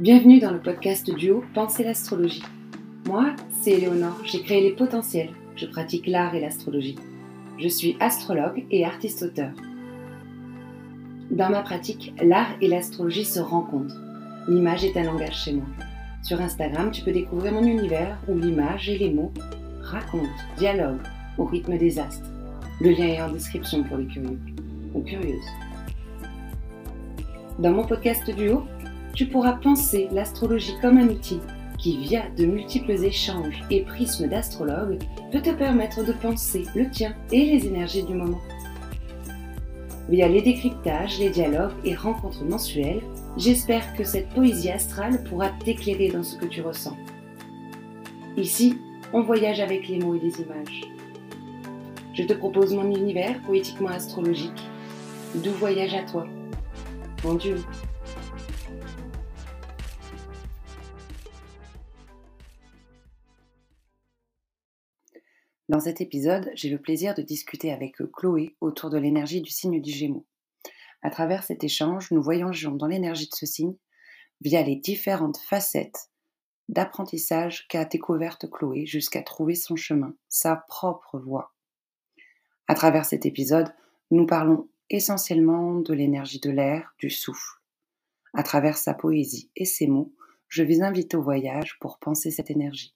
[0.00, 2.42] Bienvenue dans le podcast duo Penser l'astrologie.
[3.06, 5.30] Moi, c'est Éléonore, j'ai créé les potentiels.
[5.54, 6.96] Je pratique l'art et l'astrologie.
[7.60, 9.52] Je suis astrologue et artiste-auteur.
[11.30, 13.94] Dans ma pratique, l'art et l'astrologie se rencontrent.
[14.48, 15.66] L'image est un langage chez moi.
[16.24, 19.32] Sur Instagram, tu peux découvrir mon univers où l'image et les mots
[19.80, 20.26] racontent,
[20.58, 21.06] dialoguent
[21.38, 22.28] au rythme des astres.
[22.80, 24.40] Le lien est en description pour les curieux
[24.92, 25.50] ou curieuses.
[27.60, 28.64] Dans mon podcast duo,
[29.14, 31.40] tu pourras penser l'astrologie comme un outil
[31.78, 34.98] qui, via de multiples échanges et prismes d'astrologues,
[35.30, 38.40] peut te permettre de penser le tien et les énergies du moment.
[40.08, 43.02] Via les décryptages, les dialogues et rencontres mensuelles,
[43.36, 46.96] j'espère que cette poésie astrale pourra t'éclairer dans ce que tu ressens.
[48.36, 48.78] Ici,
[49.12, 50.82] on voyage avec les mots et les images.
[52.14, 54.62] Je te propose mon univers poétiquement astrologique.
[55.36, 56.26] D'où voyage à toi.
[57.22, 57.56] Bon Dieu.
[65.70, 69.80] Dans cet épisode, j'ai le plaisir de discuter avec Chloé autour de l'énergie du signe
[69.80, 70.26] du Gémeaux.
[71.00, 73.74] À travers cet échange, nous voyageons dans l'énergie de ce signe
[74.42, 76.10] via les différentes facettes
[76.68, 81.54] d'apprentissage qu'a découverte Chloé jusqu'à trouver son chemin, sa propre voie.
[82.68, 83.72] À travers cet épisode,
[84.10, 87.60] nous parlons essentiellement de l'énergie de l'air, du souffle.
[88.34, 90.12] À travers sa poésie et ses mots,
[90.48, 92.94] je vais inviter au voyage pour penser cette énergie.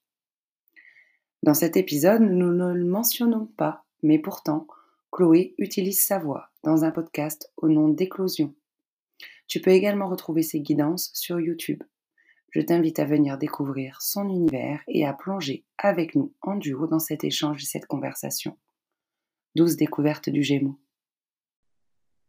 [1.42, 4.67] Dans cet épisode, nous ne le mentionnons pas, mais pourtant,
[5.12, 8.55] Chloé utilise sa voix dans un podcast au nom d'Éclosion.
[9.47, 11.83] Tu peux également retrouver ses guidances sur YouTube.
[12.50, 16.98] Je t'invite à venir découvrir son univers et à plonger avec nous en duo dans
[16.98, 18.56] cet échange et cette conversation.
[19.55, 20.78] Douce découverte du Gémeaux.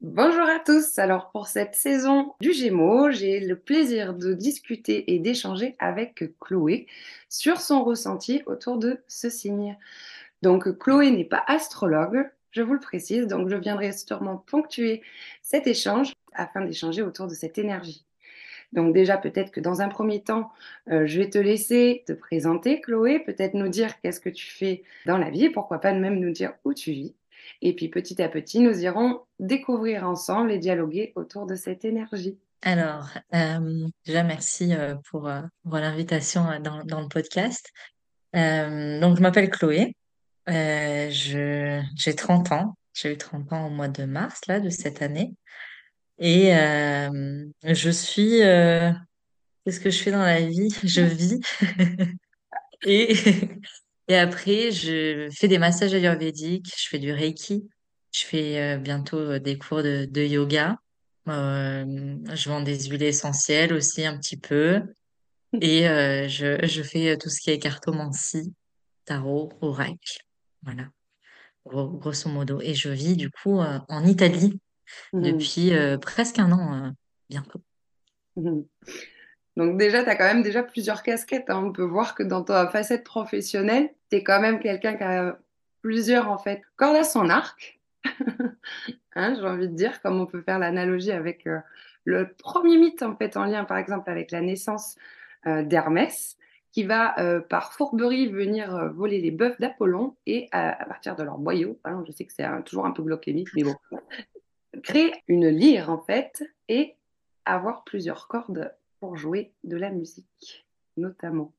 [0.02, 0.97] Bonjour à tous.
[0.97, 6.87] Alors pour cette saison du Gémeaux, j'ai le plaisir de discuter et d'échanger avec Chloé
[7.27, 9.77] sur son ressenti autour de ce signe.
[10.42, 15.02] Donc Chloé n'est pas astrologue, je vous le précise, donc je viendrai sûrement ponctuer
[15.42, 18.05] cet échange afin d'échanger autour de cette énergie.
[18.71, 20.49] Donc déjà, peut-être que dans un premier temps,
[20.89, 24.83] euh, je vais te laisser te présenter, Chloé, peut-être nous dire qu'est-ce que tu fais
[25.05, 27.16] dans la vie, pourquoi pas même nous dire où tu vis.
[27.61, 32.37] Et puis petit à petit, nous irons découvrir ensemble et dialoguer autour de cette énergie.
[32.61, 37.71] Alors, euh, déjà merci euh, pour, euh, pour l'invitation dans, le podcast.
[38.33, 39.95] donc, je m'appelle Chloé,
[40.48, 45.02] je, j'ai 30 ans, j'ai eu 30 ans au mois de mars là, de cette
[45.02, 45.33] année.
[46.17, 46.52] Et
[47.64, 48.39] je suis...
[49.66, 50.73] Qu'est-ce que je fais dans la vie?
[50.83, 51.39] Je vis.
[52.86, 53.14] et,
[54.09, 57.70] et après, je fais des massages ayurvédiques, je fais du Reiki,
[58.11, 60.77] je fais euh, bientôt euh, des cours de, de yoga.
[61.27, 64.81] Euh, je vends des huiles essentielles aussi un petit peu.
[65.61, 65.83] Et
[66.30, 68.53] je, je fais tout ce qui est cartomancie,
[69.05, 70.19] tarot, oracle.
[70.61, 70.89] Voilà,
[71.65, 72.61] grosso modo.
[72.61, 74.59] Et je vis du coup en Italie
[75.11, 75.21] mmh.
[75.23, 75.71] depuis
[76.02, 76.93] presque un an
[77.31, 77.64] bientôt.
[78.36, 78.61] Mmh.
[79.59, 81.49] Donc déjà, tu as quand même déjà plusieurs casquettes.
[81.49, 81.61] Hein.
[81.65, 85.37] On peut voir que dans ta facette professionnelle, tu es quand même quelqu'un qui a
[85.81, 87.77] plusieurs en fait cordes à son arc.
[89.15, 91.59] hein, J'ai envie de dire, comme on peut faire l'analogie avec euh,
[92.05, 94.95] le premier mythe en fait en lien par exemple avec la naissance
[95.45, 96.37] euh, d'Hermès,
[96.71, 101.37] qui va euh, par fourberie venir voler les bœufs d'Apollon et à, partir de leur
[101.37, 103.75] boyau, hein, je sais que c'est toujours un peu glycémique, mais bon,
[104.83, 106.95] créer une lyre en fait et
[107.43, 110.65] avoir plusieurs cordes pour jouer de la musique,
[110.98, 111.54] notamment.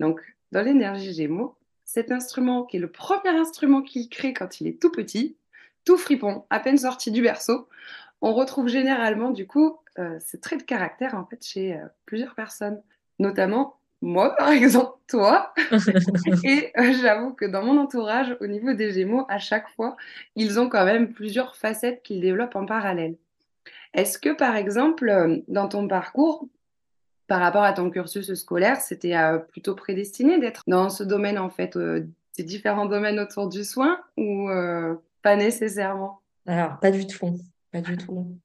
[0.00, 0.20] Donc,
[0.52, 4.80] dans l'énergie Gémeaux, cet instrument qui est le premier instrument qu'il crée quand il est
[4.80, 5.36] tout petit,
[5.84, 7.68] tout fripon, à peine sorti du berceau,
[8.20, 12.34] on retrouve généralement du coup euh, ce trait de caractère en fait chez euh, plusieurs
[12.34, 12.82] personnes,
[13.18, 15.54] notamment moi par exemple, toi.
[16.44, 19.96] et euh, j'avoue que dans mon entourage, au niveau des Gémeaux, à chaque fois,
[20.36, 23.16] ils ont quand même plusieurs facettes qu'ils développent en parallèle.
[23.94, 26.48] Est-ce que par exemple, dans ton parcours,
[27.26, 31.50] par rapport à ton cursus scolaire, c'était euh, plutôt prédestiné d'être dans ce domaine, en
[31.50, 36.20] fait, euh, ces différents domaines autour du soin ou euh, pas nécessairement?
[36.46, 37.38] Alors, pas du tout.
[37.72, 38.38] Pas du tout.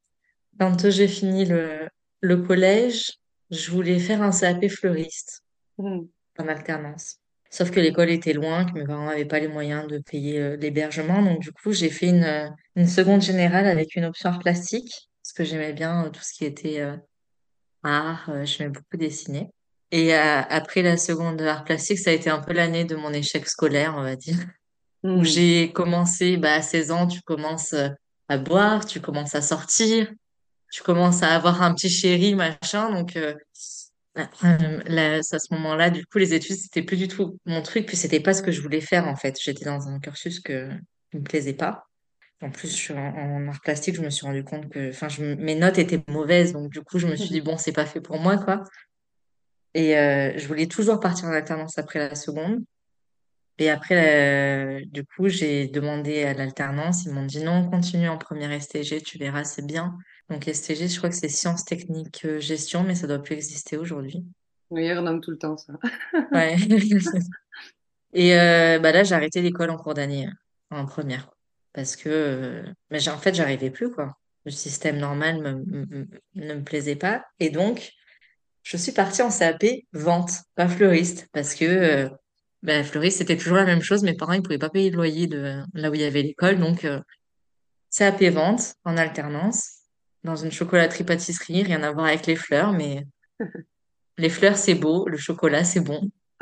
[0.59, 1.89] Quand j'ai fini le,
[2.21, 3.17] le collège,
[3.51, 5.43] je voulais faire un CAP fleuriste
[5.77, 5.99] mmh.
[6.39, 7.17] en alternance.
[7.49, 11.23] Sauf que l'école était loin, que mes parents n'avaient pas les moyens de payer l'hébergement.
[11.23, 15.43] Donc, du coup, j'ai fait une, une seconde générale avec une option plastique, parce que
[15.43, 16.81] j'aimais bien tout ce qui était
[17.83, 19.49] art, euh, je beaucoup dessiner.
[19.91, 23.11] Et euh, après la seconde art plastique, ça a été un peu l'année de mon
[23.11, 24.37] échec scolaire, on va dire.
[25.03, 25.23] Où hmm.
[25.23, 27.89] j'ai commencé, bah, à 16 ans, tu commences euh,
[28.27, 30.11] à boire, tu commences à sortir,
[30.71, 32.91] tu commences à avoir un petit chéri, machin.
[32.91, 33.17] Donc,
[34.15, 38.19] à ce moment-là, du coup, les études, c'était plus du tout mon truc, puis c'était
[38.19, 39.39] pas ce que je voulais faire en fait.
[39.41, 40.69] J'étais dans un cursus que,
[41.09, 41.88] qui me plaisait pas.
[42.41, 45.09] En plus, je suis en, en art plastique, je me suis rendu compte que, enfin,
[45.09, 47.85] je, mes notes étaient mauvaises, donc du coup, je me suis dit bon, c'est pas
[47.85, 48.63] fait pour moi, quoi.
[49.73, 52.63] Et euh, je voulais toujours partir en alternance après la seconde.
[53.59, 57.03] Et après, euh, du coup, j'ai demandé à l'alternance.
[57.05, 59.97] Ils m'ont dit non, continue en première STG, tu verras, c'est bien.
[60.29, 63.77] Donc STG, je crois que c'est sciences techniques euh, gestion, mais ça doit plus exister
[63.77, 64.23] aujourd'hui.
[64.69, 65.73] Oui, ils renomment tout le temps ça.
[66.31, 66.55] Ouais.
[68.13, 71.29] Et euh, bah là, j'ai arrêté l'école en cours d'année, euh, en première.
[71.73, 74.17] Parce que, mais en fait, j'arrivais plus, quoi.
[74.45, 75.53] Le système normal me,
[75.85, 77.25] me- ne me plaisait pas.
[77.39, 77.91] Et donc,
[78.63, 79.63] je suis partie en CAP
[79.93, 81.27] vente, pas fleuriste.
[81.33, 82.09] Parce que euh,
[82.63, 84.03] bah, fleuriste, c'était toujours la même chose.
[84.03, 86.59] Mes parents, ils pouvaient pas payer le loyer de là où il y avait l'école.
[86.59, 86.99] Donc, euh,
[87.95, 89.69] CAP vente, en alternance,
[90.23, 93.05] dans une chocolaterie pâtisserie, rien à voir avec les fleurs, mais
[94.17, 96.09] les fleurs, c'est beau, le chocolat, c'est bon.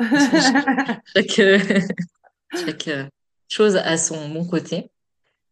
[1.14, 1.40] Chaque,
[2.54, 3.04] chaque euh,
[3.48, 4.90] chose a son bon côté.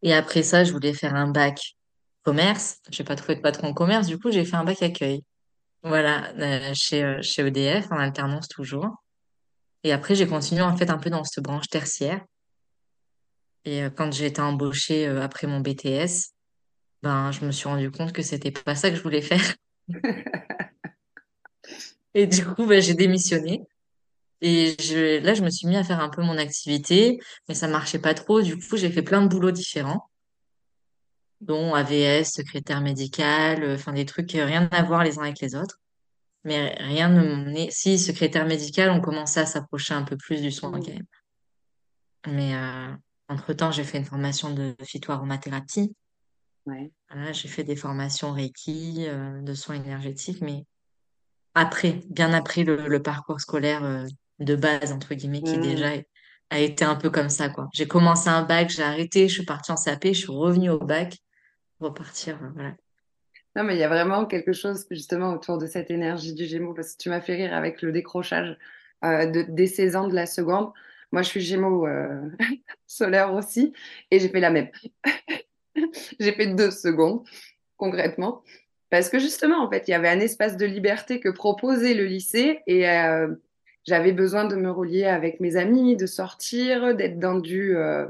[0.03, 1.75] Et après ça, je voulais faire un bac
[2.23, 2.79] commerce.
[2.89, 5.23] J'ai pas trouvé de patron en commerce, du coup, j'ai fait un bac accueil.
[5.83, 9.03] Voilà, euh, chez, euh, chez EDF, en alternance toujours.
[9.83, 12.21] Et après, j'ai continué en fait un peu dans cette branche tertiaire.
[13.67, 16.33] Et euh, quand j'ai été embauchée euh, après mon BTS,
[17.03, 19.55] ben, je me suis rendu compte que c'était pas ça que je voulais faire.
[22.13, 23.61] Et du coup, ben, j'ai démissionné.
[24.41, 27.67] Et je, là, je me suis mis à faire un peu mon activité, mais ça
[27.67, 28.41] marchait pas trop.
[28.41, 30.09] Du coup, j'ai fait plein de boulots différents.
[31.41, 35.39] dont AVS, secrétaire médical, euh, enfin des trucs euh, rien à voir les uns avec
[35.39, 35.79] les autres.
[36.45, 37.69] Mais rien ne m'emmenait.
[37.71, 41.05] Si, secrétaire médical, on commençait à s'approcher un peu plus du soin quand même.
[42.27, 42.93] Mais euh,
[43.29, 45.95] entre-temps, j'ai fait une formation de phytoaromathérapie.
[46.65, 46.91] Ouais.
[47.09, 50.65] Voilà, j'ai fait des formations Reiki, euh, de soins énergétiques, mais
[51.53, 54.05] après, bien après le, le parcours scolaire euh,
[54.39, 55.61] de base, entre guillemets, qui Mm.
[55.61, 55.87] déjà
[56.49, 57.67] a été un peu comme ça, quoi.
[57.73, 60.79] J'ai commencé un bac, j'ai arrêté, je suis partie en CAP, je suis revenue au
[60.79, 61.17] bac,
[61.79, 62.73] repartir, euh, voilà.
[63.55, 66.73] Non, mais il y a vraiment quelque chose justement autour de cette énergie du Gémeaux,
[66.73, 68.55] parce que tu m'as fait rire avec le décrochage
[69.03, 70.71] euh, de, des 16 ans de la seconde.
[71.11, 72.29] Moi, je suis Gémeaux euh,
[72.87, 73.73] solaire aussi,
[74.11, 74.69] et j'ai fait la même.
[76.19, 77.23] J'ai fait deux secondes,
[77.77, 78.41] concrètement,
[78.89, 82.05] parce que justement, en fait, il y avait un espace de liberté que proposait le
[82.05, 83.27] lycée, et euh,
[83.87, 88.05] j'avais besoin de me relier avec mes amis, de sortir, d'être dans du, euh,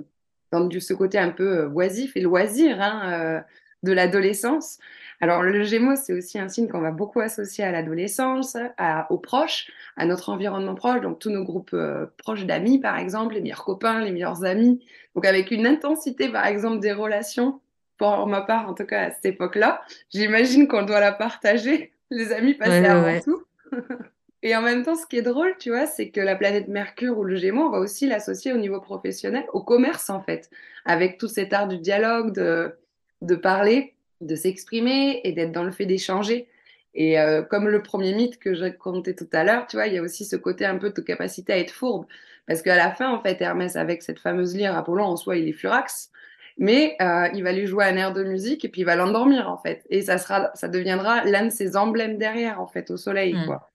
[0.51, 3.39] dans du ce côté un peu euh, oisif et loisir hein, euh,
[3.83, 4.79] de l'adolescence.
[5.21, 9.17] Alors, le Gémeaux, c'est aussi un signe qu'on va beaucoup associer à l'adolescence, à- aux
[9.17, 13.41] proches, à notre environnement proche, donc tous nos groupes euh, proches d'amis, par exemple, les
[13.41, 14.83] meilleurs copains, les meilleurs amis.
[15.15, 17.61] Donc, avec une intensité, par exemple, des relations,
[17.97, 19.81] pour ma part, en tout cas, à cette époque-là,
[20.13, 21.93] j'imagine qu'on doit la partager.
[22.09, 23.21] Les amis passaient ouais, avant ouais.
[23.21, 23.43] tout.
[24.47, 27.17] Et en même temps, ce qui est drôle, tu vois, c'est que la planète Mercure
[27.17, 30.49] ou le Gémeaux, on va aussi l'associer au niveau professionnel, au commerce en fait,
[30.85, 32.73] avec tout cet art du dialogue, de,
[33.21, 36.47] de parler, de s'exprimer et d'être dans le fait d'échanger.
[36.95, 39.95] Et euh, comme le premier mythe que j'ai raconté tout à l'heure, tu vois, il
[39.95, 42.05] y a aussi ce côté un peu de capacité à être fourbe.
[42.47, 45.49] Parce qu'à la fin, en fait, Hermès, avec cette fameuse lyre, Apollon, en soi, il
[45.49, 46.09] est furax,
[46.57, 49.49] mais euh, il va lui jouer un air de musique et puis il va l'endormir,
[49.49, 49.85] en fait.
[49.89, 53.45] Et ça, sera, ça deviendra l'un de ses emblèmes derrière, en fait, au soleil, Hmm.
[53.45, 53.69] quoi.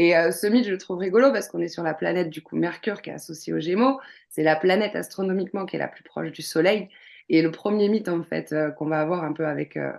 [0.00, 2.40] Et euh, ce mythe, je le trouve rigolo parce qu'on est sur la planète du
[2.40, 4.00] coup Mercure qui est associée aux Gémeaux.
[4.30, 6.88] C'est la planète astronomiquement qui est la plus proche du Soleil.
[7.28, 9.92] Et le premier mythe en fait euh, qu'on va avoir un peu avec euh,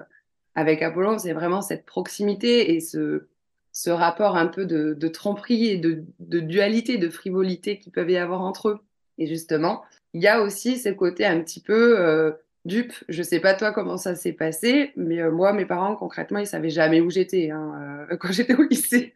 [0.55, 3.27] avec Apollon, c'est vraiment cette proximité et ce
[3.73, 8.41] ce rapport un peu de, tromperie et de, dualité, de frivolité qui peuvent y avoir
[8.41, 8.79] entre eux.
[9.19, 12.31] Et justement, il y a aussi ce côté un petit peu euh,
[12.65, 12.93] dupe.
[13.07, 16.71] Je sais pas toi comment ça s'est passé, mais moi, mes parents concrètement, ils savaient
[16.71, 19.13] jamais où j'étais hein, quand j'étais au lycée.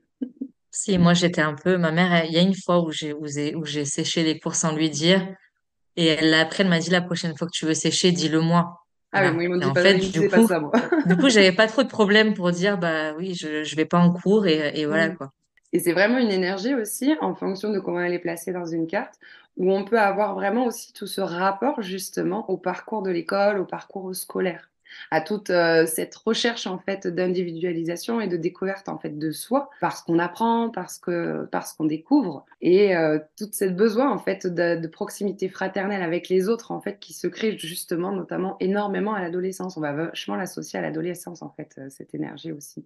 [0.76, 3.14] Si, moi j'étais un peu, ma mère, elle- il y a une fois où j'ai
[3.14, 5.28] où j'ai où j'ai séché les cours sans lui dire,
[5.98, 8.80] et elle, après elle m'a dit la prochaine fois que tu veux sécher, dis-le-moi.
[9.12, 9.44] Ah oui, moi, Voilà.
[9.44, 10.72] ils m'ont Et dit en pas, fait, ils me du disaient pas coup, ça, moi.
[11.06, 14.00] du coup, j'avais pas trop de problème pour dire bah oui, je je vais pas
[14.00, 15.16] en cours et et voilà Mm.
[15.16, 15.32] quoi.
[15.74, 18.88] Et c'est vraiment une énergie aussi, en fonction de comment elle est placée dans une
[18.88, 19.20] carte,
[19.58, 23.66] où on peut avoir vraiment aussi tout ce rapport justement au parcours de l'école, au
[23.66, 24.70] parcours scolaire,
[25.12, 29.70] à toute euh, cette recherche en fait d'individualisation et de découverte en fait de soi,
[29.82, 34.48] parce qu'on apprend, parce que parce qu'on découvre, et euh, toute cette besoin en fait
[34.48, 39.14] de, de proximité fraternelle avec les autres en fait qui se crée justement notamment énormément
[39.14, 39.78] à l'adolescence.
[39.78, 42.86] On va vachement l'associer à l'adolescence en fait, euh, cette énergie aussi.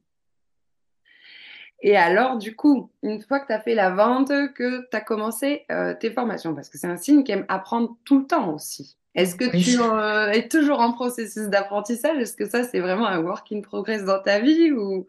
[1.82, 5.02] Et alors, du coup, une fois que tu as fait la vente, que tu as
[5.02, 8.54] commencé euh, tes formations, parce que c'est un signe qui aime apprendre tout le temps
[8.54, 8.98] aussi.
[9.16, 9.64] Est-ce que Oui.
[9.64, 12.18] tu euh, es toujours en processus d'apprentissage?
[12.18, 15.08] Est-ce que ça, c'est vraiment un work in progress dans ta vie ou...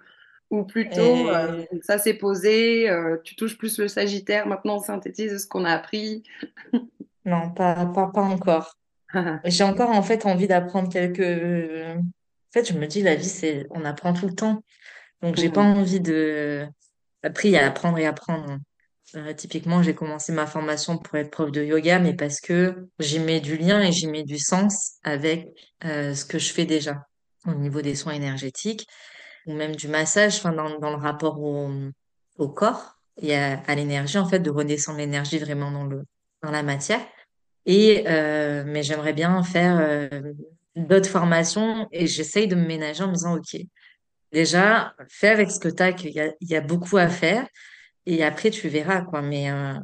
[0.51, 5.45] Ou plutôt, euh, ça s'est posé, euh, tu touches plus le Sagittaire, maintenant on synthétise
[5.45, 6.25] ce qu'on a appris?
[7.25, 8.77] Non, pas, pas, pas encore.
[9.45, 11.21] J'ai encore en fait envie d'apprendre quelques.
[11.21, 14.65] En fait, je me dis, la vie, c'est, on apprend tout le temps.
[15.23, 16.67] Donc, j'ai pas envie de.
[17.23, 18.59] Après, il y a apprendre et apprendre.
[19.17, 23.19] Euh, typiquement, j'ai commencé ma formation pour être prof de yoga, mais parce que j'y
[23.19, 25.49] mets du lien et j'y mets du sens avec
[25.85, 27.07] euh, ce que je fais déjà
[27.47, 28.87] au niveau des soins énergétiques
[29.47, 34.39] ou même du massage, enfin, dans, le rapport au, corps et à, l'énergie, en fait,
[34.39, 35.71] de redescendre l'énergie vraiment
[36.43, 37.01] dans la matière.
[37.67, 40.11] Et, euh, mais j'aimerais bien faire
[40.77, 43.61] d'autres formations et j'essaye de me ménager en me disant, OK,
[44.31, 47.47] déjà, fais avec ce que tu as, qu'il y a beaucoup à faire
[48.07, 49.23] et après, tu verras, quoi.
[49.23, 49.75] Mais euh,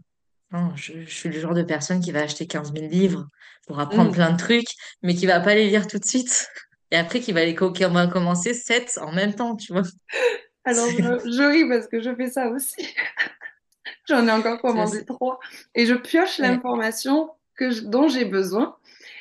[0.52, 3.26] non, je, je suis le genre de personne qui va acheter quinze mille livres
[3.66, 4.14] pour apprendre Mhm.
[4.14, 4.68] plein de trucs,
[5.02, 6.48] mais qui va pas les lire tout de suite.
[6.92, 9.82] Et après, qui va les co- qui va commencer sept en même temps, tu vois.
[10.64, 12.94] Alors, je, je ris parce que je fais ça aussi.
[14.08, 15.38] J'en ai encore commandé trois.
[15.74, 16.48] Et je pioche ouais.
[16.48, 17.30] l'information
[17.84, 18.76] dont j'ai besoin.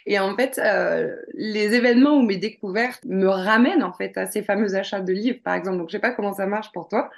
[0.05, 4.43] Et en fait, euh, les événements ou mes découvertes me ramènent en fait à ces
[4.43, 5.77] fameux achats de livres, par exemple.
[5.77, 7.09] Donc, je sais pas comment ça marche pour toi,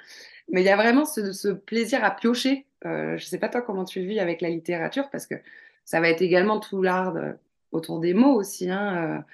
[0.50, 2.66] mais il y a vraiment ce, ce plaisir à piocher.
[2.86, 5.34] Euh, je sais pas toi comment tu le vis avec la littérature, parce que
[5.84, 7.34] ça va être également tout l'art de-
[7.72, 8.70] autour des mots aussi.
[8.70, 9.24] Hein,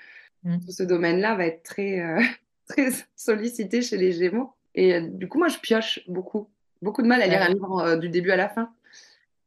[0.44, 0.70] euh, tout Mm.
[0.70, 2.20] ce domaine-là va être très, euh,
[2.68, 4.52] très sollicité chez les Gémeaux.
[4.74, 6.48] Et euh, du coup, moi, je pioche beaucoup.
[6.82, 8.70] Beaucoup de mal à lire un livre euh, du début à la fin.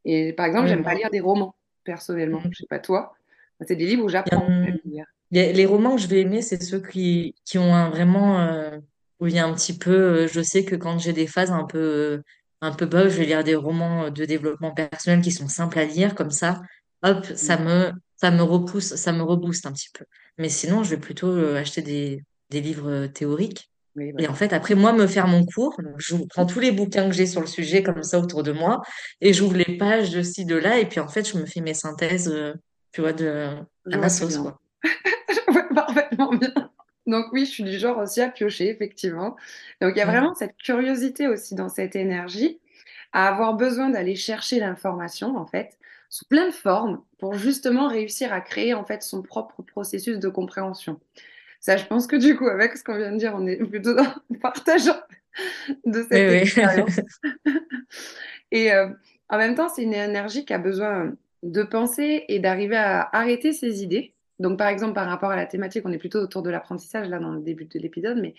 [0.05, 2.39] Et par exemple, Oui, j'aime pas lire des romans, personnellement.
[2.39, 2.49] Mm.
[2.51, 3.13] Je sais pas toi.
[3.61, 5.05] C'est des livres où j'apprends à en- lire.
[5.31, 8.77] Les, les romans que je vais aimer, c'est ceux qui, qui ont un vraiment, euh,
[9.19, 11.51] où il y a un petit peu, euh, je sais que quand j'ai des phases
[11.51, 12.21] un peu, euh,
[12.61, 15.85] un peu bas, je vais lire des romans de développement personnel qui sont simples à
[15.85, 16.61] lire, comme ça,
[17.03, 17.63] hop, ça Mm.
[17.65, 20.05] me, ça me repousse, ça me rebooste un petit peu.
[20.37, 23.69] Mais sinon, je vais plutôt euh, acheter des, des livres euh, théoriques.
[23.95, 26.71] Oui, Et en fait, après, moi, me faire mon cours, donc je prends tous les
[26.71, 28.81] bouquins que j'ai sur le sujet, comme ça, autour de moi,
[29.21, 31.61] et j'ouvre les pages de ci, de là, et puis en fait, je me fais
[31.61, 32.53] mes synthèses, euh,
[32.91, 33.55] tu vois, de,
[33.91, 34.43] à ma sauce, bien.
[34.43, 34.61] quoi.
[35.29, 36.53] Je vois parfaitement bien.
[37.07, 39.35] Donc oui, je suis du genre aussi à piocher, effectivement.
[39.81, 40.09] Donc il y a Mm.
[40.11, 42.59] vraiment cette curiosité aussi dans cette énergie,
[43.13, 45.77] à avoir besoin d'aller chercher l'information, en fait,
[46.09, 50.29] sous plein de formes, pour justement réussir à créer, en fait, son propre processus de
[50.29, 50.99] compréhension.
[51.59, 53.93] Ça, je pense que du coup, avec ce qu'on vient de dire, on est plutôt
[53.95, 54.85] dans le partage
[55.85, 56.99] de cette expérience.
[58.51, 58.89] Et euh,
[59.29, 63.53] en même temps, c'est une énergie qui a besoin de penser et d'arriver à arrêter
[63.53, 64.13] ses idées.
[64.39, 67.19] Donc, par exemple, par rapport à la thématique, on est plutôt autour de l'apprentissage là
[67.19, 68.35] dans le début de l'épisode, mais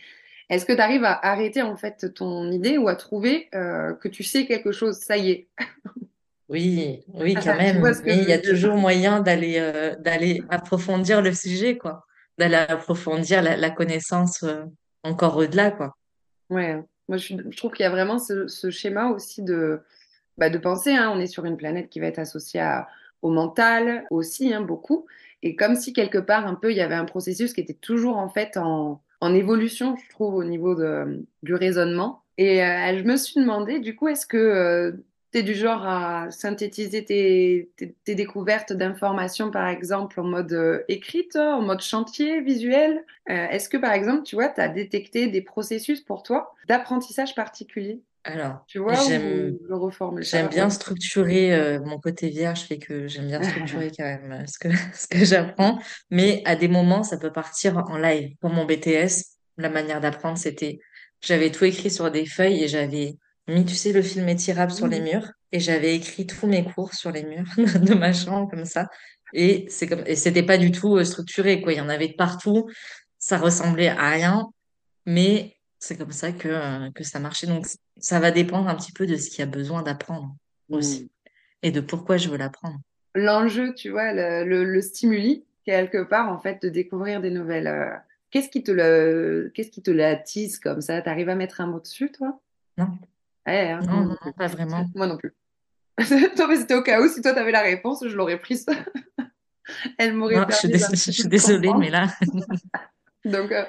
[0.49, 4.09] est-ce que tu arrives à arrêter en fait ton idée ou à trouver euh, que
[4.09, 5.49] tu sais quelque chose, ça y est,
[6.49, 7.83] Oui, oui, quand tu vois même.
[8.05, 12.07] Mais il y a toujours moyen d'aller euh, d'aller approfondir le sujet, quoi.
[12.39, 14.65] D'aller approfondir la, la connaissance euh,
[15.03, 15.95] encore au-delà, quoi.
[16.49, 19.81] Ouais, moi je, trouve qu'il y a vraiment ce, ce schéma aussi de,
[20.39, 22.89] bah, de penser, hein, on est sur une planète qui va être associée à-
[23.21, 25.07] au mental aussi, hein, beaucoup,
[25.43, 28.17] et comme si quelque part un peu il y avait un processus qui était toujours
[28.17, 29.01] en fait en,
[29.35, 30.77] évolution, je trouve, au niveau
[31.43, 32.23] du raisonnement.
[32.39, 34.95] Et euh, je me suis demandé, du coup, est-ce que
[35.33, 41.37] tu es du genre à synthétiser tes découvertes d'informations, par exemple, en mode euh, écrite,
[41.37, 43.05] en mode chantier, visuel?
[43.29, 47.35] Euh, est-ce que, par exemple, tu vois, tu as détecté des processus pour toi d'apprentissage
[47.35, 48.01] particulier?
[48.33, 53.91] Alors, Tu vois, j'aime bien structurer euh, mon côté vierge, fait que j'aime bien structurer
[53.97, 55.79] quand même euh, ce que ce que j'apprends.
[56.11, 58.35] Mais à des moments, ça peut partir en live.
[58.41, 60.79] Pour mon BTS, la manière d'apprendre, c'était
[61.21, 63.17] j'avais tout écrit sur des feuilles et j'avais
[63.49, 65.05] mis, tu sais, le film étirable sur les Mhm.
[65.07, 67.47] murs et j'avais écrit tous mes cours sur les murs
[67.91, 68.87] de ma chambre comme ça.
[69.33, 71.73] Et c'est comme et c'était pas du tout euh, structuré quoi.
[71.73, 72.69] Il y en avait partout.
[73.19, 74.47] Ça ressemblait à rien.
[75.07, 77.47] Mais c'est comme ça que, euh, que ça marchait.
[77.47, 77.67] Donc,
[77.99, 80.35] ça va dépendre un petit peu de ce qu'il y a besoin d'apprendre
[80.71, 81.09] aussi Mhm.
[81.63, 82.79] et de pourquoi je veux l'apprendre.
[83.15, 87.67] L'enjeu, tu vois, le, le, le stimuli, quelque part, en fait, de découvrir des nouvelles.
[87.67, 87.91] euh,
[88.31, 91.01] Qu'est-ce qui te le, qu'est-ce qui te l'attise comme ça?
[91.01, 92.39] T'arrives à mettre un mot dessus, toi?
[92.77, 92.99] Non,
[93.47, 94.85] Ouais, hein, non, non, pas vraiment.
[94.95, 95.33] Moi non plus.
[96.37, 98.67] Toi, mais c'était au cas où, si toi, t'avais la réponse, je l'aurais prise.
[99.99, 102.07] Elle m'aurait Non, je suis, permis dés- je suis désolée, mais là,
[103.25, 103.65] Donc, euh,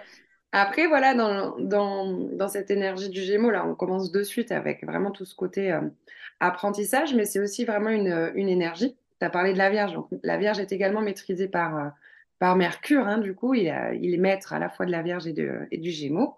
[0.52, 5.12] après, voilà, dans, dans, cette énergie du Gémeaux, là, on commence de suite avec vraiment
[5.12, 5.82] tout ce côté euh,
[6.40, 8.96] apprentissage, mais c'est aussi vraiment une, une énergie.
[9.20, 9.94] Tu as parlé de la Vierge.
[9.94, 11.90] Donc, la Vierge est également maîtrisée par, euh,
[12.40, 15.34] par Mercure, hein, du coup, il, est maître à la fois de la Vierge et,
[15.34, 16.38] de, et du Gémeaux.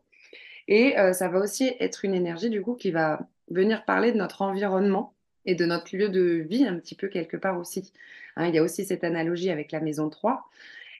[0.67, 4.17] Et euh, ça va aussi être une énergie, du coup, qui va venir parler de
[4.17, 5.13] notre environnement
[5.45, 7.93] et de notre lieu de vie, un petit peu quelque part aussi.
[8.35, 10.49] Hein, il y a aussi cette analogie avec la maison 3.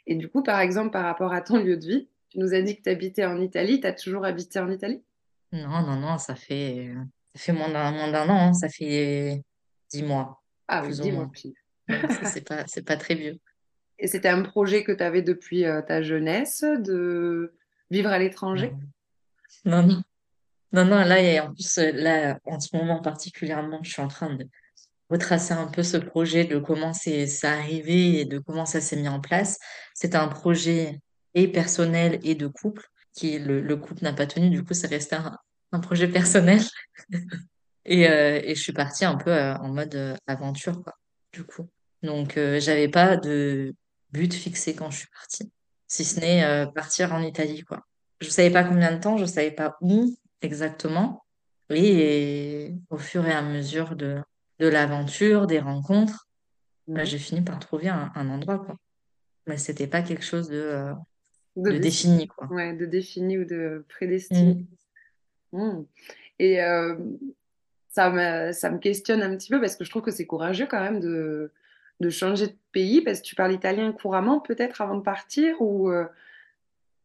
[0.08, 2.61] Et du coup, par exemple, par rapport à ton lieu de vie, tu nous as
[2.61, 3.81] dit que tu habitais en Italie.
[3.81, 5.03] Tu as toujours habité en Italie?
[5.51, 6.93] Non, non, non, ça fait,
[7.35, 9.43] ça fait moins d'un, an, hein, ça fait
[9.91, 10.97] dix mois, Ah oui,
[11.33, 11.53] pile.
[11.89, 13.38] Donc, ça, c'est pas, pas très vieux.
[14.00, 17.53] Et c'était un projet que tu avais depuis euh, ta jeunesse de
[17.91, 18.73] vivre à l'étranger?
[19.65, 20.01] Non, non,
[20.73, 20.85] non.
[20.85, 24.33] Non, là, et en plus, euh, là, en ce moment particulièrement, je suis en train
[24.33, 24.47] de
[25.09, 28.95] retracer un peu ce projet de comment c'est c'est arrivé et de comment ça s'est
[28.95, 29.59] mis en place.
[29.93, 31.01] C'est un projet
[31.33, 34.88] et personnel et de couple, qui le, le couple n'a pas tenu, du coup, c'est
[34.88, 35.38] resté un,
[35.71, 36.61] un projet personnel.
[37.83, 40.93] Et, euh, et je suis partie un peu euh, en mode euh, aventure, quoi,
[41.33, 41.67] du coup.
[42.03, 43.73] Donc, j'avais pas de
[44.11, 45.51] but fixé quand je suis partie,
[45.88, 47.81] si ce n'est partir en Italie, quoi.
[48.21, 51.25] Je savais pas combien de temps, je savais pas où exactement.
[51.69, 54.19] Et, au fur et à mesure de,
[54.59, 56.27] de l'aventure, des rencontres,
[56.88, 58.75] bah, j'ai fini par trouver un, un endroit, quoi.
[59.47, 60.93] Mais c'était pas quelque chose de, euh,
[61.55, 62.48] De de défini, quoi.
[62.48, 64.65] Ouais, de défini ou de prédestiné.
[65.51, 65.62] Mm.
[65.62, 65.86] Hmm.
[66.39, 66.96] Et euh,
[67.89, 70.65] ça me, ça me questionne un petit peu parce que je trouve que c'est courageux
[70.65, 71.51] quand même de,
[72.00, 75.89] de changer de pays parce que tu parles italien couramment peut-être avant de partir ou
[75.89, 76.05] euh,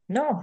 [0.08, 0.40] Non,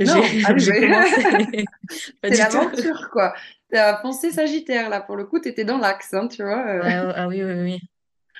[0.00, 1.64] non, ah commencé
[2.24, 3.34] c'est l'aventure quoi.
[3.70, 6.66] T'as foncé Sagittaire là pour le coup, t'étais dans l'axe, hein, tu vois.
[6.66, 7.80] euh, Ah, ah oui, oui, oui.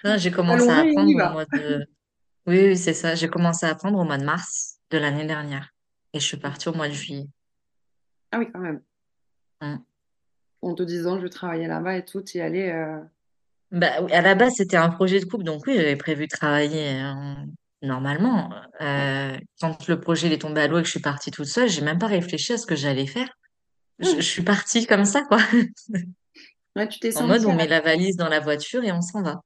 [0.04, 1.86] Non, j'ai commencé à apprendre au mois de...
[2.46, 3.14] Oui, oui, c'est ça.
[3.14, 5.72] J'ai commencé à apprendre au mois de mars de l'année dernière.
[6.12, 7.26] Et je suis partie au mois de juillet.
[8.32, 8.80] Ah oui, quand même.
[9.60, 9.76] Mm.
[10.62, 12.68] En te disant je vais travailler là-bas et tout, y aller.
[12.70, 13.00] euh,
[13.70, 16.36] Bah, oui, à la base, c'était un projet de couple, donc oui, j'avais prévu de
[16.36, 17.34] travailler euh,
[17.82, 18.50] normalement.
[18.80, 21.68] Euh, quand le projet est tombé à l'eau et que je suis partie toute seule,
[21.68, 23.28] j'ai même pas réfléchi à ce que j'allais faire.
[23.98, 24.22] Je, je hmm.
[24.22, 25.38] suis partie comme ça, quoi.
[26.76, 29.22] Ouais, tu t'es En mode, on met la valise dans la voiture et on s'en
[29.22, 29.42] va.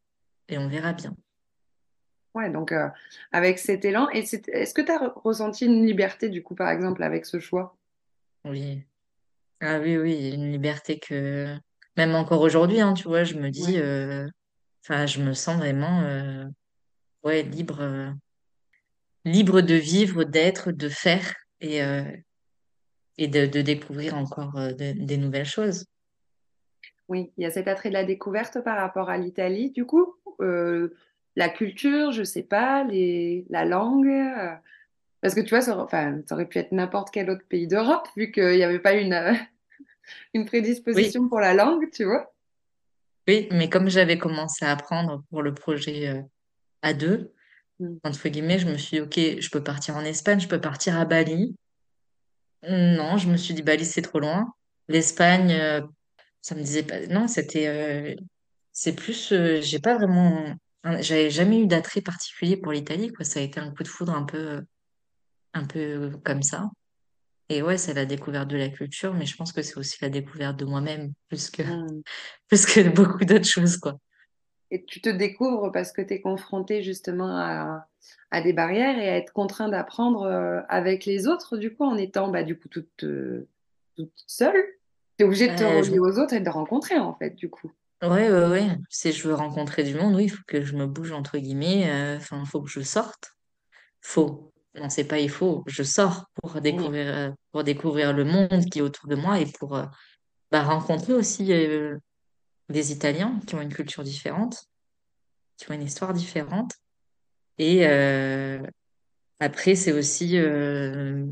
[0.48, 1.14] Et on verra bien.
[2.38, 2.88] Ouais, donc euh,
[3.32, 4.08] avec cet élan.
[4.10, 7.40] Et c'est- est-ce que tu as ressenti une liberté du coup, par exemple, avec ce
[7.40, 7.76] choix?
[8.44, 8.84] Oui.
[9.60, 11.56] Ah oui, oui, une liberté que
[11.96, 14.28] même encore aujourd'hui, hein, tu vois, je me dis, euh,
[14.84, 16.44] enfin, je me sens vraiment, euh,
[17.24, 18.10] ouais, libre, euh,
[19.24, 21.80] libre de vivre, d'être, de faire et
[23.20, 25.86] et de, de découvrir encore de- des nouvelles choses.
[27.08, 30.14] Oui, il y a cet attrait de la découverte par rapport à l'Italie, du coup.
[31.36, 33.44] La culture, je sais pas, les...
[33.50, 34.06] la langue.
[34.08, 34.54] euh,
[35.20, 35.84] Parce que tu vois, ça aurait...
[35.84, 38.94] Enfin, ça aurait pu être n'importe quel autre pays d'Europe, vu qu'il n'y avait pas
[38.94, 39.32] une, euh,
[40.34, 42.32] une Oui, prédisposition pour la langue, tu vois.
[43.28, 46.22] oui, mais comme j'avais commencé à apprendre pour le projet euh,
[46.82, 47.32] à deux,
[47.80, 47.98] Mm.
[48.02, 50.98] entre guillemets, je me suis dit, ok, je peux partir en Espagne, je peux partir
[50.98, 51.54] à Bali.
[52.68, 54.52] Non, je me suis dit, Bali, c'est trop loin.
[54.88, 55.80] L'Espagne, euh,
[56.42, 57.06] ça me disait pas.
[57.06, 57.68] Non, c'était.
[57.68, 58.16] euh,
[58.72, 59.32] C'est plus.
[59.60, 60.54] j'ai pas vraiment.
[60.88, 63.24] Un- J'avais jamais eu d'attrait particulier pour l'Italie, quoi.
[63.24, 64.62] Ça a été un coup de foudre un peu,
[65.54, 66.70] un peu comme ça.
[67.50, 70.10] Et ouais, c'est la découverte de la culture, mais je pense que c'est aussi la
[70.10, 72.02] découverte de moi-même, plus que, Mm.
[72.48, 73.98] plus que beaucoup d'autres choses, quoi.
[74.70, 77.86] Et tu te découvres parce que tu es confronté justement à,
[78.30, 81.96] à des barrières et à être contraint d'apprendre euh, avec les autres, du coup, en
[81.96, 83.48] étant bah, du coup toute, euh,
[83.96, 84.62] toute seule.
[85.16, 85.90] Tu es obligé de te Euh, je...
[85.90, 87.72] relier aux autres et de rencontrer, en fait, du coup.
[88.02, 88.76] Ouais, ouais, ouais.
[88.90, 91.90] Si je veux rencontrer du monde, oui, il faut que je me bouge, entre guillemets.
[91.90, 93.32] euh, Enfin, il faut que je sorte.
[94.02, 94.52] Faut.
[94.76, 95.64] Non, c'est pas il faut.
[95.66, 99.46] Je sors pour découvrir, euh, pour découvrir le monde qui est autour de moi et
[99.46, 99.86] pour euh,
[100.52, 101.98] bah, rencontrer aussi euh,
[102.68, 104.66] des Italiens qui ont une culture différente,
[105.56, 106.72] qui ont une histoire différente.
[107.58, 108.60] Et euh,
[109.40, 111.26] après, c'est aussi, euh,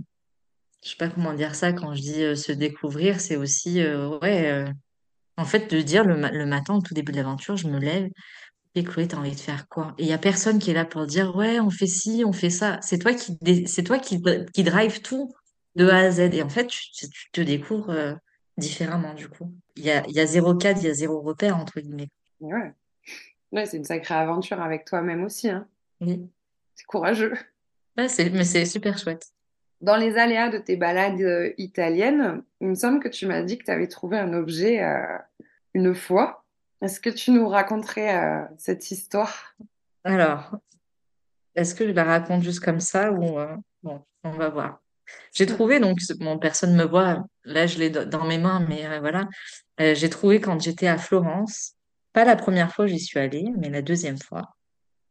[0.85, 4.51] je sais pas comment dire ça quand je dis se découvrir, c'est aussi, euh, ouais,
[4.53, 4.73] euh,
[5.37, 7.79] en fait, de dire le, ma- le matin, au tout début de l'aventure, je me
[7.79, 8.09] lève
[8.75, 9.95] et Chloé, t'as envie de faire quoi?
[9.99, 12.33] Et il y a personne qui est là pour dire, ouais, on fait ci, on
[12.33, 12.79] fait ça.
[12.83, 14.23] C'est toi qui, dé- c'est toi qui,
[14.53, 15.35] qui drive tout
[15.77, 15.89] de.
[15.89, 16.21] A à Z.
[16.35, 18.15] Et en fait, tu, tu tu te découvres euh,
[18.59, 19.51] différemment, du coup.
[19.77, 22.11] Il y a, il y a zéro cadre, il y a zéro repère, entre guillemets.
[22.41, 22.75] Ouais.
[23.53, 25.67] Ouais, c'est une sacrée aventure avec toi-même aussi, hein.
[26.03, 26.29] Oui.
[26.75, 27.33] C'est courageux.
[27.97, 29.27] Ouais, c'est, mais c'est super chouette.
[29.83, 33.59] Dans les aléas de tes balades euh, italiennes, il me semble que tu m'as dit
[33.59, 35.19] que tu avais trouvé un objet euh,
[35.75, 36.45] une fois.
[36.81, 39.55] Est-ce que tu nous raconterais euh, cette histoire?
[40.05, 40.57] Alors,
[41.55, 43.39] est-ce que je la raconte juste comme ça ou
[43.83, 44.81] bon, on va voir.
[45.33, 47.25] J'ai trouvé donc bon, personne me voit.
[47.45, 49.29] Là, je l'ai dans mes mains, mais voilà.
[49.79, 51.75] J'ai trouvé quand j'étais à Florence.
[52.13, 54.56] Pas la première fois j'y suis allée, mais la deuxième fois.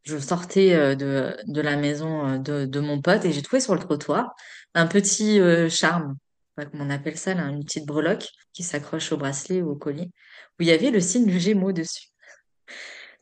[0.06, 3.58] Je sortais euh, de, de la maison euh, de, de mon pote et j'ai trouvé
[3.58, 4.36] sur le trottoir
[4.74, 6.14] un petit euh, charme,
[6.56, 9.62] je sais pas comment on appelle ça, là, une petite breloque qui s'accroche au bracelet
[9.62, 10.12] ou au collier,
[10.58, 12.10] où il y avait le signe du Gémeaux dessus.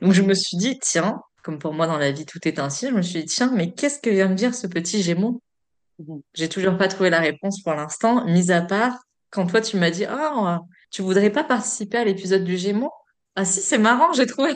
[0.03, 2.69] Donc je me suis dit, tiens, comme pour moi dans la vie tout est un
[2.69, 5.41] signe, je me suis dit, tiens, mais qu'est-ce que vient me dire ce petit Gémeaux?
[6.01, 6.21] Mhm.
[6.35, 8.99] J'ai toujours pas trouvé la réponse pour l'instant, mis à part
[9.31, 10.57] quand toi tu m'as dit, oh,
[10.91, 12.93] tu voudrais pas participer à l'épisode du Gémeaux?
[13.37, 14.53] Ah si, c'est marrant, j'ai trouvé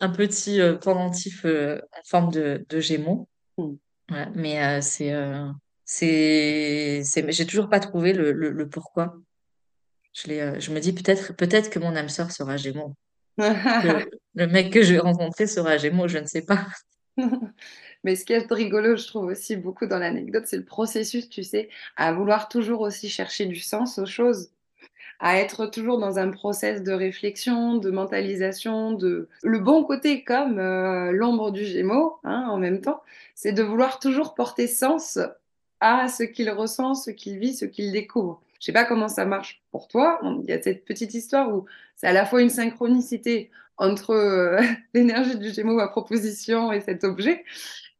[0.00, 3.28] un petit euh, pendentif euh, en forme de, de Gémeaux.
[3.56, 3.74] Hmm.
[4.10, 5.48] Ouais, mais euh, c'est, euh,
[5.84, 9.14] c'est, c'est, j'ai toujours pas trouvé le, le, le pourquoi.
[10.12, 12.94] Je l'ai, je me dis peut-être, peut-être que mon âme sœur sera Gémeaux.
[13.38, 16.66] Le, le mec que je vais rencontrer sera Gémeaux, je ne sais pas.
[18.04, 21.44] Mais ce qui est rigolo, je trouve aussi beaucoup dans l'anecdote, c'est le processus, tu
[21.44, 24.50] sais, à vouloir toujours aussi chercher du sens aux choses,
[25.22, 30.58] à être toujours dans un process de réflexion, de mentalisation, de le bon côté comme
[30.58, 33.02] euh, l'ombre du Gémeaux, hein, en même temps,
[33.36, 35.20] c'est de vouloir toujours porter sens
[35.78, 38.42] à ce qu'il ressent, ce qu'il vit, ce qu'il découvre.
[38.58, 40.20] Je sais pas comment ça marche pour toi.
[40.24, 44.60] Il y a cette petite histoire où c'est à la fois une synchronicité entre euh,
[44.94, 47.44] l'énergie du Gémeaux, ma proposition et cet objet,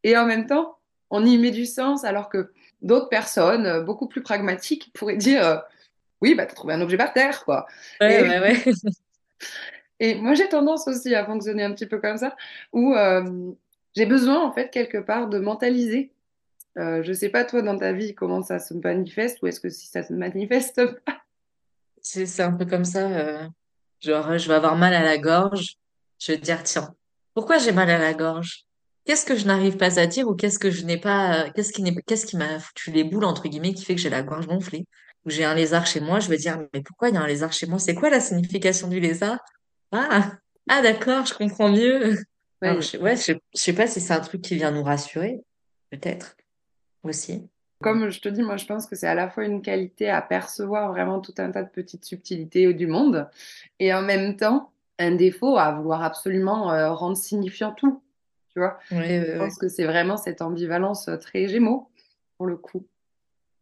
[0.03, 0.77] et en même temps,
[1.11, 5.63] on y met du sens, alors que d'autres personnes, euh, beaucoup plus pragmatiques, pourraient dire
[6.23, 7.67] Oui, bah, tu as trouvé un objet par terre, quoi.
[8.01, 8.65] Ouais, Et, ouais, ouais.
[10.01, 12.37] et moi, j'ai tendance aussi à fonctionner un petit peu comme ça,
[12.73, 13.53] où euh,
[13.95, 16.13] j'ai besoin, en fait, quelque part, de mentaliser.
[16.79, 19.69] Euh, je sais pas, toi, dans ta vie, comment ça se manifeste, ou est-ce que
[19.69, 20.81] si ça se manifeste
[22.01, 23.09] C'est, c'est un peu comme ça.
[23.09, 23.47] euh,
[24.01, 25.77] genre, je vais avoir mal à la gorge.
[26.19, 26.95] Je vais te dire, tiens,
[27.35, 28.65] pourquoi j'ai mal à la gorge?
[29.05, 31.83] Qu'est-ce que je n'arrive pas à dire ou qu'est-ce que je n'ai pas, qu'est-ce qui
[31.83, 34.47] n'est, qu'est-ce qui m'a foutu les boules, entre guillemets, qui fait que j'ai la gorge
[34.47, 34.87] gonflée?
[35.25, 37.27] Ou j'ai un lézard chez moi, je vais dire, mais pourquoi il y a un
[37.27, 37.79] lézard chez moi?
[37.79, 39.39] C'est quoi la signification du lézard?
[39.93, 40.33] Ah,
[40.69, 42.17] ah, d'accord, je comprends mieux.
[42.61, 44.83] Alors, Ouais, je, ouais, je, je sais pas si c'est un truc qui vient nous
[44.83, 45.43] rassurer.
[45.91, 46.37] Peut-être
[47.03, 47.47] aussi.
[47.81, 50.23] Comme je te dis, moi, je pense que c'est à la fois une qualité à
[50.23, 53.29] percevoir vraiment tout un tas de petites subtilités du monde,
[53.81, 58.01] et en même temps, un défaut à vouloir absolument euh, rendre signifiant tout.
[58.51, 58.79] Tu vois?
[58.91, 61.91] Je pense que c'est vraiment cette ambivalence euh, très Gémeaux,
[62.37, 62.87] pour le coup.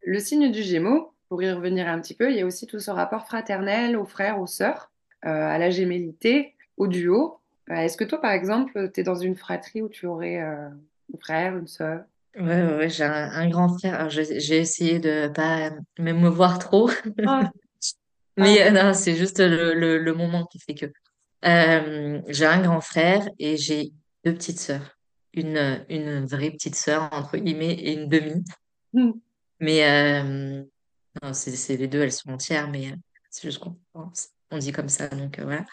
[0.03, 2.81] Le signe du Gémeaux, pour y revenir un petit peu, il y a aussi tout
[2.81, 4.93] ce rapport fraternel aux frères, aux sœurs,
[5.27, 7.41] euh, à la gémellité, au duo.
[7.71, 10.69] Euh, est-ce que toi, par exemple, tu es dans une fratrie où tu aurais euh,
[10.71, 12.05] un frère, une sœur?
[12.37, 14.09] Ouais, ouais, ouais, j'ai un, un grand frère.
[14.11, 16.89] J'ai essayé de pas m'émouvoir trop,
[17.25, 17.51] Ah,
[18.37, 20.87] mais non, c'est juste le, le, le moment qui fait que.
[22.29, 23.93] J'ai un grand frère et j'ai
[24.25, 24.99] deux petites sœurs.
[25.35, 28.45] Une, une vraie petite sœur, entre guillemets, et une demi.
[28.93, 29.21] hmm,
[29.61, 29.83] Mais
[31.23, 32.97] non, c'est c'est les deux, elles sont entières, mais euh,
[33.31, 33.77] c'est juste qu'on
[34.51, 35.09] on dit comme ça.
[35.09, 35.65] Donc euh, voilà.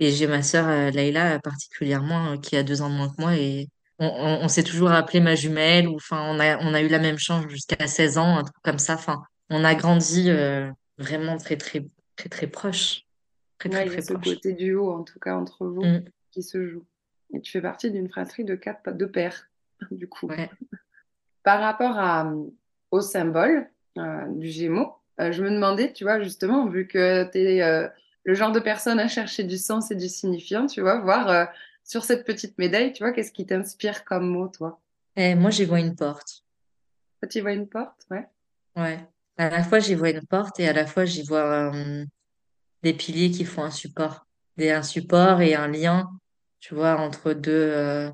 [0.00, 3.20] Et j'ai ma sœur euh, Layla euh, particulièrement qui a deux ans de moins que
[3.20, 6.72] moi et on, on, on s'est toujours appelé ma jumelle ou enfin on a on
[6.74, 8.94] a eu la même chance jusqu'à 16 ans, un truc comme ça.
[8.94, 10.30] Enfin, on a grandi
[10.98, 11.84] vraiment très très
[12.16, 13.02] très très proche,
[13.58, 14.34] très très Ouais, il y a très ce proche.
[14.34, 16.84] côté duo, en tout cas, entre vous, Mm, qui se joue.
[17.34, 19.48] Et tu fais partie d'une fratrie de quatre, de pères,
[19.90, 20.28] du coup.
[20.28, 20.50] ouais.
[21.42, 22.32] Par rapport à,
[22.90, 23.68] au symbole
[24.28, 27.90] du Gémeaux, euh, je me demandais, tu vois, justement, vu que tu es
[28.24, 31.44] le genre de personne à chercher du sens et du signifiant, tu vois, voir euh,
[31.82, 34.80] sur cette petite médaille, tu vois, qu'est-ce qui t'inspire comme mot, toi?
[35.16, 36.44] Et moi j'y vois une porte.
[37.20, 38.28] Toi, tu vois une porte, ouais.
[38.76, 38.98] Ouais.
[39.38, 42.04] À la fois j'y vois une porte et à la fois j'y vois euh,
[42.82, 46.10] des piliers qui font un support, des un support et un lien,
[46.60, 48.10] tu vois, entre deux euh,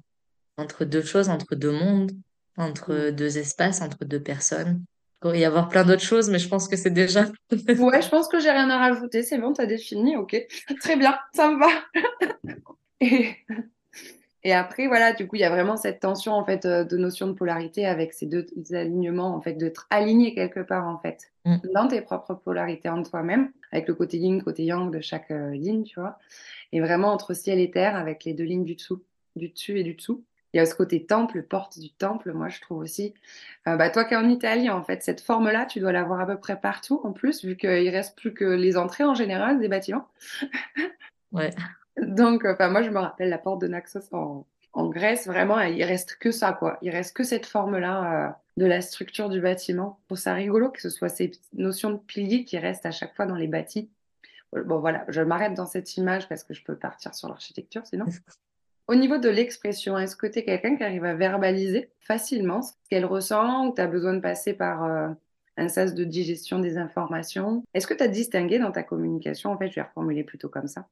[0.57, 2.13] entre deux choses, entre deux mondes,
[2.57, 2.63] Mm.
[2.63, 4.85] entre deux espaces, entre deux personnes.
[5.17, 7.25] Il pourrait y avoir plein d'autres choses, mais je pense que c'est déjà.
[7.79, 10.37] Ouais, je pense que j'ai rien à rajouter, c'est bon, t'as défini, ok.
[10.81, 11.69] Très bien, ça me va.
[13.01, 13.31] Et,
[14.43, 16.97] Et après, voilà, du coup, il y a vraiment cette tension en fait euh, de
[16.97, 21.31] notion de polarité avec ces deux alignements en fait, d'être aligné quelque part en fait
[21.45, 21.57] Mm.
[21.75, 25.51] dans tes propres polarités en toi-même, avec le côté yin, côté yang de chaque euh,
[25.51, 26.19] ligne, tu vois,
[26.73, 29.03] et vraiment entre ciel et terre avec les deux lignes du dessous,
[29.37, 30.25] du dessus et du dessous.
[30.55, 33.13] Il y a ce côté temple, porte du temple, moi je trouve aussi.
[33.67, 36.27] Euh, bah, toi qui es en Italie, en fait, cette forme-là, tu dois l'avoir à
[36.27, 39.67] peu près partout en plus, vu qu'il reste plus que les entrées en général des
[39.67, 40.07] bâtiments.
[41.33, 41.51] Ouais.
[42.01, 45.83] Donc, enfin, moi, je me rappelle la porte de Naxos en, en Grèce, vraiment, il
[45.83, 46.79] reste que ça, quoi.
[46.83, 49.99] Il reste que cette forme-là euh, de la structure du bâtiment.
[50.03, 53.17] Je trouve ça rigolo que ce soit ces notions de piliers qui restent à chaque
[53.17, 53.91] fois dans les bâtis.
[54.53, 58.07] Bon, voilà, je m'arrête dans cette image parce que je peux partir sur l'architecture sinon.
[58.87, 62.73] Au niveau de l'expression, est-ce que tu es quelqu'un qui arrive à verbaliser facilement ce
[62.91, 65.09] qu'elle ressent ou tu as besoin de passer par euh,
[65.57, 67.65] un sas de digestion des informations?
[67.73, 70.69] Est-ce que tu as distingué dans ta communication, en fait, je vais reformuler plutôt comme
[70.69, 70.87] ça,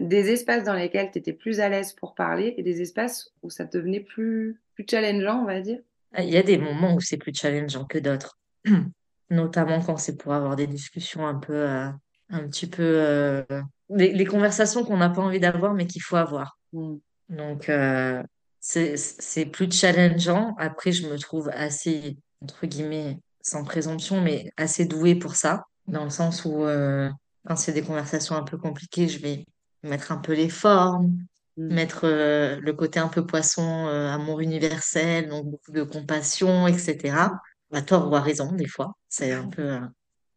[0.00, 3.50] des espaces dans lesquels tu étais plus à l'aise pour parler et des espaces où
[3.50, 5.80] ça devenait plus, plus challengeant, on va dire?
[6.16, 8.38] Il y a des moments où c'est plus challengeant que d'autres,
[9.30, 11.88] notamment quand c'est pour avoir des discussions un peu, euh,
[12.30, 13.42] un petit peu, euh,
[13.90, 16.58] les, les conversations qu'on n'a pas envie d'avoir, mais qu'il faut avoir.
[16.72, 16.94] Mm.
[17.28, 18.22] Donc, euh,
[18.60, 20.54] c'est, plus challengeant.
[20.58, 25.64] Après, je me trouve assez, entre guillemets, sans présomption, mais assez douée pour ça.
[25.86, 27.10] dans le sens où euh,
[27.46, 29.44] quand c'est des conversations un peu compliquées, je vais
[29.82, 31.18] mettre un peu les formes,
[31.56, 31.74] Mm.
[31.74, 37.30] mettre euh, le côté un peu poisson, euh, amour universel, donc beaucoup de compassion, etc.
[37.72, 38.96] À tort ou à raison, des fois.
[39.08, 39.62] C'est un peu.
[39.62, 39.80] euh,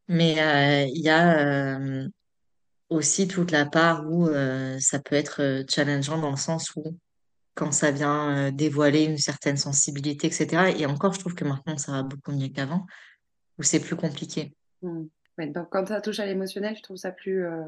[0.08, 2.08] Mais euh, il y a euh,
[2.89, 6.97] aussi toute la part où euh, ça peut être euh, challengeant dans le sens où
[7.54, 10.73] quand ça vient euh, dévoiler une certaine sensibilité, etc.
[10.78, 12.86] Et encore, je trouve que maintenant, ça va beaucoup mieux qu'avant,
[13.58, 14.54] où c'est plus compliqué.
[14.82, 15.06] Mm.
[15.38, 17.45] Ouais, donc quand ça touche à l'émotionnel, je trouve ça plus...
[17.45, 17.65] euh,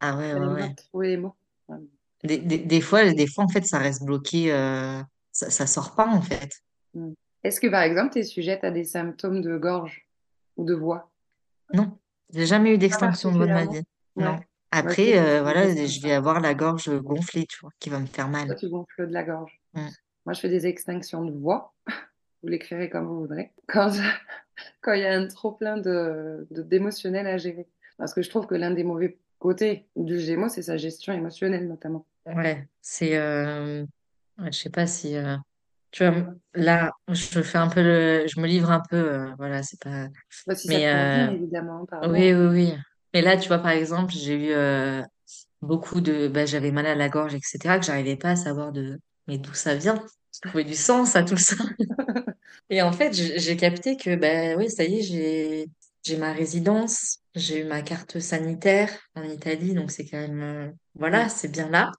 [0.00, 0.74] Ah ouais, ouais, ouais.
[0.74, 1.34] trouver les mots.
[1.68, 1.78] Ouais.
[2.24, 5.00] Des, des, des fois, des fois, en fait, ça reste bloqué, euh,
[5.32, 6.50] ça, ça sort pas, en fait.
[6.94, 7.12] Mm.
[7.44, 10.08] Est-ce que par exemple, tu es sujette à des symptômes de gorge
[10.56, 11.12] ou de voix?
[11.72, 11.96] Non,
[12.32, 13.82] j'ai jamais eu d'extinction de voix de ma vie.
[14.16, 14.38] Non.
[14.70, 18.28] Après, euh, voilà, je vais avoir la gorge gonflée, tu vois, qui va me faire
[18.28, 18.46] mal.
[18.46, 19.60] Toi, tu gonfles de la gorge.
[19.74, 19.88] Mm.
[20.26, 21.74] Moi, je fais des extinctions de voix.
[22.42, 23.52] Vous l'écrirez comme vous voudrez.
[23.66, 24.02] Quand je-
[24.82, 27.66] quand il y a un trop plein de, d'émotionnel à gérer.
[27.98, 31.66] Parce que je trouve que l'un des mauvais côtés du Gémeaux, c'est sa gestion émotionnelle,
[31.66, 32.06] notamment.
[32.26, 33.84] Ouais, c'est, euh,
[34.38, 35.36] ouais, je sais pas si, euh,
[35.92, 39.62] tu vois, là, je fais un peu le, je me livre un peu, euh, voilà,
[39.62, 40.08] c'est pas,
[40.46, 42.12] Bah, si ça te mais convient, évidemment, pardon.
[42.12, 42.74] oui, oui, oui.
[43.16, 45.02] Mais là, tu vois, par exemple, j'ai eu euh,
[45.62, 49.00] beaucoup de, bah, j'avais mal à la gorge, etc., que j'arrivais pas à savoir de,
[49.26, 50.04] mais d'où ça vient.
[50.34, 51.54] Je trouvais du sens à tout ça.
[52.68, 55.70] Et en fait, j'ai capté que, bah oui, ça y est, j'ai,
[56.04, 60.70] j'ai ma résidence, j'ai eu ma carte sanitaire en Italie, donc c'est quand même, euh,
[60.94, 61.92] voilà, c'est bien là.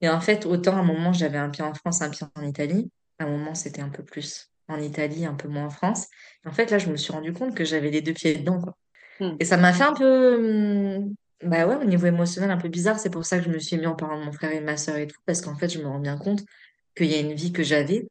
[0.00, 2.42] Et en fait, autant à un moment, j'avais un pied en France, un pied en
[2.44, 2.90] Italie.
[3.18, 6.06] À un moment, c'était un peu plus en Italie, un peu moins en France.
[6.46, 8.58] Et en fait, là, je me suis rendu compte que j'avais les deux pieds dedans,
[8.58, 8.74] quoi.
[9.20, 9.36] Mm.
[9.38, 12.98] Et ça m'a fait un peu, hum, bah ouais, au niveau émotionnel, un peu bizarre.
[12.98, 14.64] C'est pour ça que je me suis mis en parlant de mon frère et de
[14.64, 16.42] ma sœur et tout, parce qu'en fait, je me rends bien compte
[16.96, 18.08] qu'il y a une vie que j'avais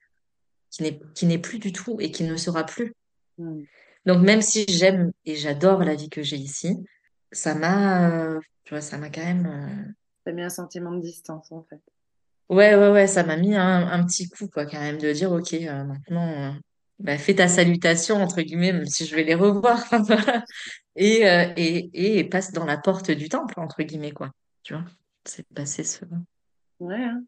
[0.69, 2.93] qui n'est, plus du tout et qui ne sera plus.
[3.37, 3.61] Mm.
[4.05, 6.77] Donc, même si j'aime et j'adore la vie que j'ai ici,
[7.31, 9.91] ça m'a, euh, tu vois, ça m'a quand même, euh,
[10.25, 11.81] T'as mis un sentiment de distance, en fait.
[12.49, 15.31] Ouais, ouais, ouais, ça m'a mis un, un petit coup, quoi, quand même, de dire,
[15.31, 16.51] OK, euh, maintenant, euh,
[16.99, 20.43] bah, fais ta salutation, entre guillemets, même si je vais les revoir, voilà.
[20.95, 24.31] et, euh, et, et passe dans la porte du temple, entre guillemets, quoi.
[24.63, 24.83] Tu vois,
[25.25, 26.05] c'est passer ce,
[26.79, 27.23] Ouais, hein.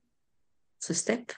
[0.79, 1.31] ce step.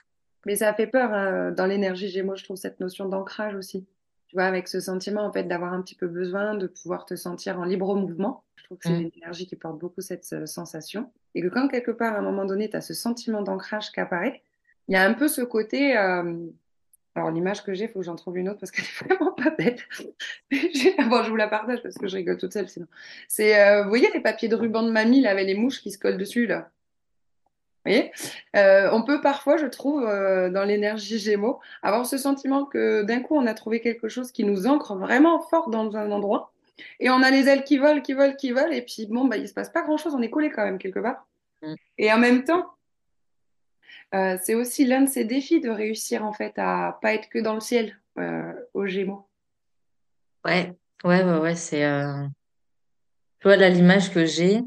[0.46, 3.86] Mais ça fait peur, hein, dans l'énergie Gémeaux, je trouve cette notion d'ancrage aussi.
[4.28, 7.14] Tu vois, avec ce sentiment, en fait, d'avoir un petit peu besoin de pouvoir te
[7.16, 8.44] sentir en libre mouvement.
[8.56, 9.00] Je trouve que c'est Mm.
[9.02, 11.10] une énergie qui porte beaucoup cette euh, sensation.
[11.34, 14.00] Et que quand quelque part, à un moment donné, tu as ce sentiment d'ancrage qui
[14.00, 14.42] apparaît,
[14.88, 15.96] il y a un peu ce côté...
[15.96, 16.34] euh,
[17.16, 19.32] Alors, l'image que j'ai, il faut que j'en trouve une autre parce qu'elle est vraiment
[19.32, 19.80] pas bête.
[21.08, 22.86] Bon, je vous la partage parce que je rigole toute seule sinon.
[23.28, 25.90] C'est, euh, vous voyez les papiers de ruban de mamie, là, avec les mouches qui
[25.92, 26.70] se collent dessus, là?
[27.84, 28.12] Vous voyez?
[28.56, 33.20] Euh, on peut parfois, je trouve, euh, dans l'énergie Gémeaux, avoir ce sentiment que d'un
[33.20, 36.50] coup, on a trouvé quelque chose qui nous ancre vraiment fort dans un endroit.
[36.98, 38.72] Et on a les ailes qui volent, qui volent, qui volent.
[38.72, 40.14] Et puis, bon, bah, il se passe pas grand-chose.
[40.14, 41.26] On est collé quand même quelque part.
[41.62, 41.74] Mm.
[41.98, 42.74] Et en même temps,
[44.14, 47.38] euh, c'est aussi l'un de ces défis de réussir en fait à pas être que
[47.38, 49.28] dans le ciel euh, aux Gémeaux.
[50.44, 50.72] Ouais,
[51.04, 52.22] ouais, ouais, ouais, c'est, euh,
[53.40, 54.60] tu vois, là, l'image que j'ai,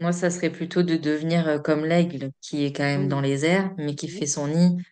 [0.00, 3.44] moi, ça serait plutôt de devenir euh, comme l'aigle, qui est quand même dans les
[3.44, 4.82] airs, mais qui fait son nid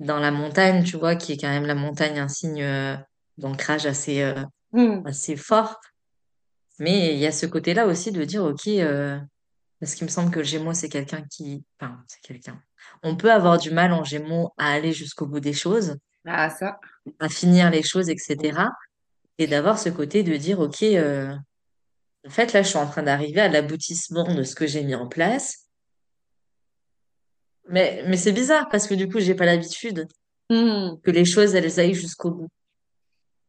[0.00, 2.64] dans la montagne, tu vois, qui est quand même la montagne un signe
[3.38, 4.42] d'ancrage assez, euh,
[4.72, 5.06] Mm.
[5.06, 5.80] assez fort.
[6.78, 8.68] Mais il y a ce côté-là aussi de dire, OK,
[9.80, 11.64] parce qu'il me semble que le Gémeaux, c'est quelqu'un qui...
[11.80, 12.62] Enfin, c'est quelqu'un.
[13.02, 16.78] On peut avoir du mal en Gémeaux à aller jusqu'au bout des choses, Ah, ça.
[17.20, 18.58] à finir les choses, etc.
[19.38, 21.34] Et d'avoir ce côté de dire, OK, euh,
[22.26, 24.94] en fait, là, je suis en train d'arriver à l'aboutissement de ce que j'ai mis
[24.94, 25.66] en place.
[27.68, 30.06] Mais, mais c'est bizarre parce que du coup, j'ai pas l'habitude
[30.50, 31.00] Mm.
[31.02, 32.48] que les choses, elles aillent jusqu'au bout.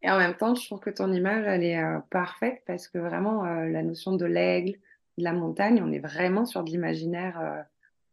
[0.01, 2.97] Et en même temps, je trouve que ton image, elle est euh, parfaite parce que
[2.97, 4.77] vraiment, euh, la notion de l'aigle,
[5.17, 7.61] de la montagne, on est vraiment sur de l'imaginaire euh,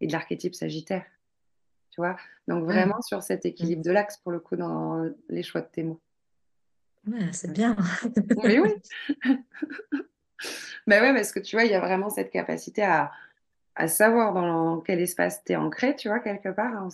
[0.00, 1.04] et de l'archétype sagittaire,
[1.96, 2.16] tu vois.
[2.46, 3.48] Donc Ah, vraiment sur cet mm.
[3.48, 6.00] équilibre de l'axe pour le coup dans les choix de tes mots.
[7.08, 7.74] Ouais, c'est bien.
[8.36, 8.74] Oui, oui.
[10.86, 13.10] Ben ouais, parce que tu vois, il y a vraiment cette capacité à,
[13.74, 16.74] à savoir dans quel espace tu es ancré, tu vois, quelque part.
[16.76, 16.88] hein,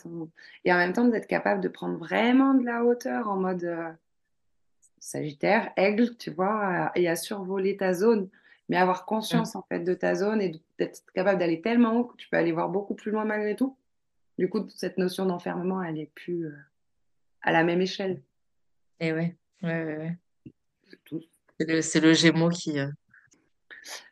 [0.65, 3.91] et en même temps, d'être capable de prendre vraiment de la hauteur en mode euh,
[5.01, 8.29] Sagittaire, aigle, tu vois, à- et à survoler ta zone,
[8.69, 9.07] mais avoir Mm.
[9.07, 12.37] conscience en fait de ta zone et d'être capable d'aller tellement haut que tu peux
[12.37, 13.77] aller voir beaucoup plus loin malgré tout.
[14.43, 16.57] Du coup, cette notion d'enfermement, elle est plus euh,
[17.43, 18.21] à la même échelle.
[18.99, 20.19] Et ouais, ouais, ouais, ouais.
[21.81, 22.81] C'est le, le Gémeaux qui...
[22.81, 22.89] euh,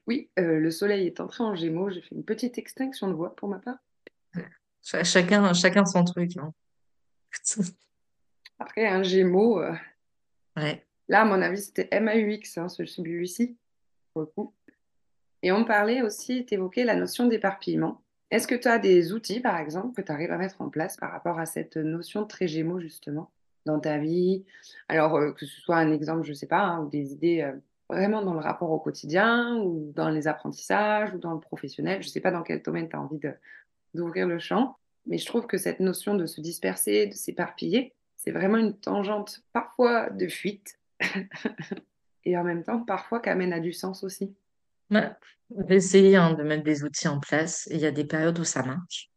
[0.07, 1.91] Oui, euh, le soleil est entré en Gémeaux.
[1.91, 3.79] J'ai fait une petite extinction de voix pour ma part.
[4.81, 6.37] ch- chacun, chacun son truc.
[6.37, 6.55] hein.
[8.61, 9.61] Après, un Gémeaux,
[10.57, 10.87] Ouais.
[11.09, 13.59] là, à mon avis, c'était MAUX, hein, celui-ci.
[14.15, 14.55] beaucoup.
[15.43, 18.01] Et on parlait aussi, tu évoquais la notion d'éparpillement.
[18.31, 20.97] Est-ce que tu as des outils, par exemple, que tu arrives à mettre en place
[20.97, 23.31] par rapport à cette notion de très gémeaux, justement,
[23.67, 24.45] dans ta vie?
[24.89, 27.43] Alors, euh, que ce soit un exemple, je ne sais pas, hein, ou des idées
[27.43, 27.57] euh,
[27.89, 32.03] vraiment dans le rapport au quotidien, ou dans les apprentissages, ou dans le professionnel.
[32.03, 33.21] Je ne sais pas dans quel domaine tu as envie
[33.95, 38.31] d'ouvrir le champ, mais je trouve que cette notion de se disperser, de s'éparpiller, c'est
[38.31, 40.79] vraiment une tangente parfois de fuite,
[42.25, 44.35] et en même temps, parfois, qui amène à du sens aussi.
[44.91, 47.69] J'ai essayé hein, de mettre des outils en place.
[47.71, 49.11] Il y a des périodes où ça marche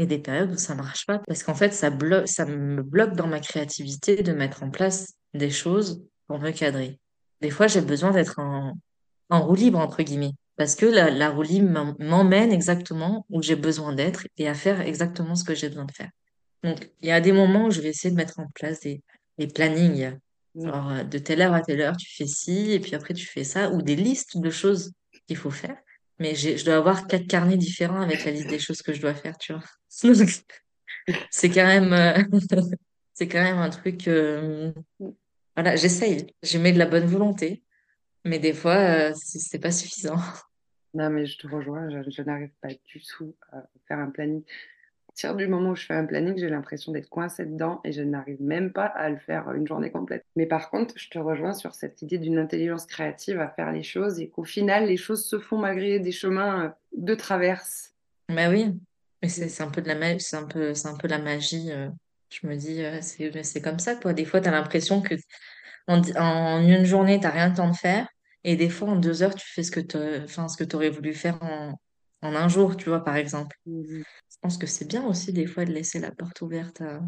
[0.00, 3.14] et des périodes où ça marche pas parce qu'en fait, ça bloque, ça me bloque
[3.14, 6.98] dans ma créativité de mettre en place des choses pour me cadrer.
[7.42, 8.72] Des fois, j'ai besoin d'être en,
[9.28, 13.56] en roue libre, entre guillemets, parce que la, la roue libre m'emmène exactement où j'ai
[13.56, 16.10] besoin d'être et à faire exactement ce que j'ai besoin de faire.
[16.62, 19.02] Donc, il y a des moments où je vais essayer de mettre en place des,
[19.36, 20.16] des plannings.
[20.54, 20.66] Mm.
[20.66, 23.26] Genre, euh, de telle heure à telle heure, tu fais ci, et puis après, tu
[23.26, 24.92] fais ça, ou des listes de choses
[25.30, 25.76] qu'il faut faire.
[26.18, 29.14] Mais je dois avoir quatre carnets différents avec la liste des choses que je dois
[29.14, 29.62] faire, tu vois.
[31.30, 32.20] C'est quand même, euh,
[33.14, 34.72] c'est quand même un truc, euh,
[35.56, 36.26] voilà, j'essaye.
[36.42, 37.62] Je mets de la bonne volonté,
[38.24, 40.18] mais des fois, euh, c'est pas suffisant.
[40.92, 44.42] Non, mais je te rejoins, je, je n'arrive pas du tout à faire un planning.
[45.20, 48.00] Partir du moment où je fais un planning, j'ai l'impression d'être coincée dedans et je
[48.00, 50.24] n'arrive même pas à le faire une journée complète.
[50.34, 53.82] Mais par contre, je te rejoins sur cette idée d'une intelligence créative à faire les
[53.82, 57.92] choses et qu'au final, les choses se font malgré des chemins euh, de traverse.
[58.30, 58.74] Bah oui,
[59.20, 61.70] mais c'est un peu de la magie, c'est un peu, c'est un peu la magie.
[61.70, 61.90] euh.
[62.30, 64.14] Je me dis, euh, c'est comme ça, quoi.
[64.14, 65.16] Des fois, tu as l'impression que
[65.86, 68.08] en, en une journée, t'as rien le temps de faire,
[68.44, 70.76] et des fois, en deux heures, tu fais ce que tu, enfin, ce que tu
[70.76, 71.78] aurais voulu faire en,
[72.22, 73.56] en un jour, tu vois, par exemple.
[73.66, 74.02] Mhm.
[74.30, 77.00] Je pense que c'est bien aussi, des fois, de laisser la porte ouverte à,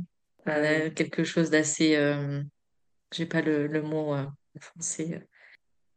[0.47, 2.43] Ah à oui, quelque chose d'assez, euh,
[3.13, 4.27] j'ai pas le, le mot euh,
[4.61, 5.27] français, euh,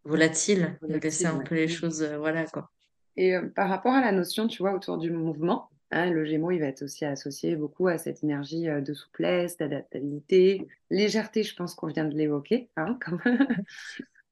[0.03, 1.43] volatile, de laisser volatile, un ouais.
[1.43, 1.69] peu les Mhm.
[1.69, 2.71] choses, euh, voilà, quoi.
[3.17, 6.51] Et euh, par rapport à la notion, tu vois, autour du mouvement, hein, le Gémeaux,
[6.51, 11.75] il va être aussi associé beaucoup à cette énergie de souplesse, d'adaptabilité, légèreté, je pense
[11.75, 13.19] qu'on vient de l'évoquer, hein, comme,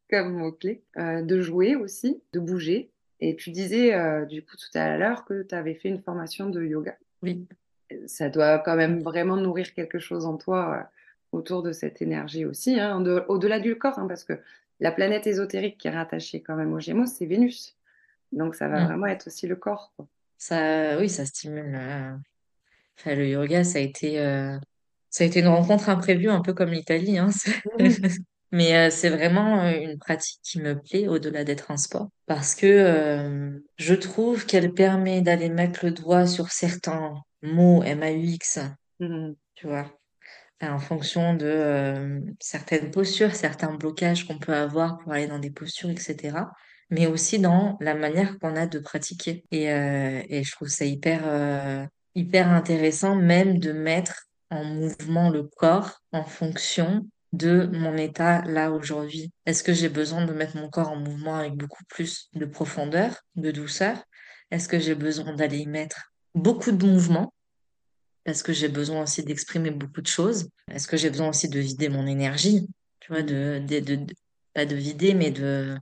[0.09, 2.92] comme mot-clé, de jouer aussi, de bouger.
[3.25, 6.49] Et tu disais, euh, du coup, tout à l'heure que tu avais fait une formation
[6.49, 6.97] de yoga.
[7.21, 7.45] Oui.
[8.07, 12.43] Ça doit quand même vraiment nourrir quelque chose en toi euh, autour de cette énergie
[12.45, 14.33] aussi, hein, de- au-delà du corps, hein, parce que
[14.81, 17.77] la planète ésotérique qui est rattachée quand même au Gémeaux, c'est Vénus.
[18.33, 18.85] Donc ça va Mm.
[18.87, 20.05] vraiment être aussi le corps, quoi.
[20.37, 21.75] Ça, oui, ça stimule.
[21.79, 22.11] euh,
[22.99, 24.57] Enfin, le yoga, ça a été, euh,
[25.09, 27.29] ça a été une rencontre imprévue, un peu comme l'Italie, hein.
[28.53, 32.55] Mais euh, c'est vraiment euh, une pratique qui me plaît au-delà d'être un sport parce
[32.55, 38.59] que euh, je trouve qu'elle permet d'aller mettre le doigt sur certains mots M-A-U-X,
[38.99, 39.35] Mhm.
[39.55, 39.91] tu vois,
[40.61, 45.51] en fonction de euh, certaines postures, certains blocages qu'on peut avoir pour aller dans des
[45.51, 46.51] postures, etc.
[46.89, 49.43] Mais aussi dans la manière qu'on a de pratiquer.
[49.51, 51.85] Et, euh, et je trouve ça hyper, euh,
[52.15, 58.71] hyper intéressant même de mettre en mouvement le corps en fonction de mon état là
[58.71, 59.31] aujourd'hui?
[59.45, 63.17] Est-ce que j'ai besoin de mettre mon corps en mouvement avec beaucoup plus de profondeur,
[63.35, 64.03] de douceur?
[64.51, 67.33] Est-ce que j'ai besoin d'aller y mettre beaucoup de mouvement?
[68.23, 70.49] Parce que j'ai besoin aussi d'exprimer beaucoup de choses.
[70.69, 72.67] Est-ce que j'ai besoin aussi de vider mon énergie?
[73.01, 73.61] Tu vois, de,
[74.53, 75.77] pas de vider, mais de,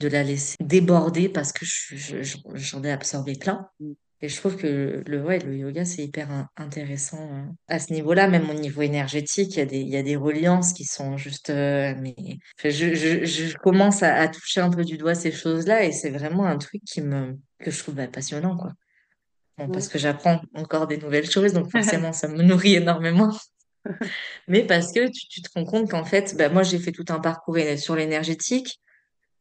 [0.00, 3.68] de la laisser déborder parce que je, je- je- j'en ai absorbé plein.
[4.24, 7.92] Et je trouve que le, ouais, le yoga, c'est hyper in- intéressant euh, à ce
[7.92, 10.84] niveau-là, même au niveau énergétique, il y a des, il y a des reliances qui
[10.86, 11.50] sont juste...
[11.50, 12.14] euh, mais
[12.58, 15.92] enfin, je, je, je commence à, à toucher un peu du doigt ces choses-là et
[15.92, 18.72] c'est vraiment un truc qui me, que je trouve bah, passionnant, quoi.
[19.58, 23.30] Bon, parce que j'apprends encore des nouvelles choses, donc forcément, ça me nourrit énormément.
[24.48, 27.04] Mais parce que tu, tu te rends compte qu'en fait, bah, moi, j'ai fait tout
[27.10, 28.80] un parcours sur l'énergétique.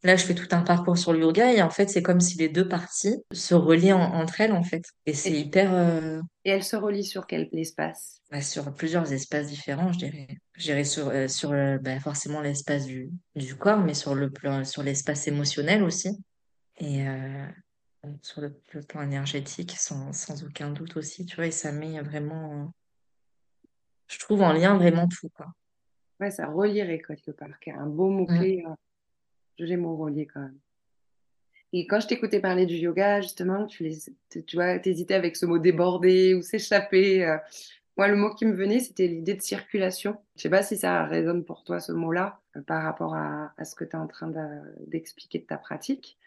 [0.03, 2.37] Là, je fais tout un parcours sur le yoga et en fait, c'est comme si
[2.37, 4.83] les deux parties se reliaient en- entre elles, en fait.
[5.05, 8.19] Et c'est hyper, euh, et elle se relie sur quel espace?
[8.29, 10.27] bah, sur plusieurs espaces différents, je dirais.
[10.55, 14.29] Je dirais sur, euh, sur euh, bah, forcément l'espace du, du corps, mais sur le
[14.29, 16.09] plan, sur l'espace émotionnel aussi.
[16.79, 17.05] Et
[18.21, 22.01] sur le, le plan énergétique, sans, sans aucun doute aussi, tu vois, et ça met
[22.01, 22.73] vraiment,
[24.09, 25.47] je trouve, en lien vraiment tout, quoi.
[26.19, 28.15] Ouais, ça relierait quelque part, qui est un beau Mm.
[28.17, 28.63] mot-clé.
[29.59, 30.57] J'ai mot relier quand même.
[31.73, 33.97] Et quand je t'écoutais parler du yoga, justement, tu, les,
[34.53, 37.25] vois, t'hésitais avec ce mot déborder ou s'échapper.
[37.25, 37.37] euh.
[37.97, 40.17] Moi, le mot qui me venait, c'était l'idée de circulation.
[40.35, 43.73] Je sais pas si ça résonne pour toi, ce mot-là, euh, par rapport à, ce
[43.75, 46.17] que tu es en train de- d'expliquer de ta pratique.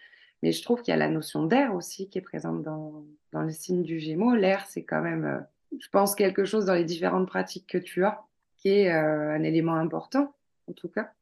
[0.43, 3.51] Mais je trouve qu'il y a la notion d'air aussi qui est présente dans, le
[3.51, 4.35] signe du Gémeaux.
[4.35, 5.41] L'air, c'est quand même, euh,
[5.79, 8.25] je pense, quelque chose dans les différentes pratiques que tu as,
[8.57, 10.35] qui est un élément important,
[10.69, 11.13] en tout cas.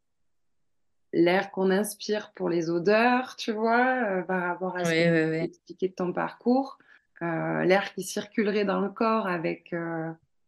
[1.14, 5.24] L'air qu'on inspire pour les odeurs, tu vois, par rapport à ce Oui, que oui,
[5.24, 5.44] tu oui.
[5.44, 6.78] expliqué de ton parcours.
[7.20, 9.74] l'air qui circulerait dans le corps avec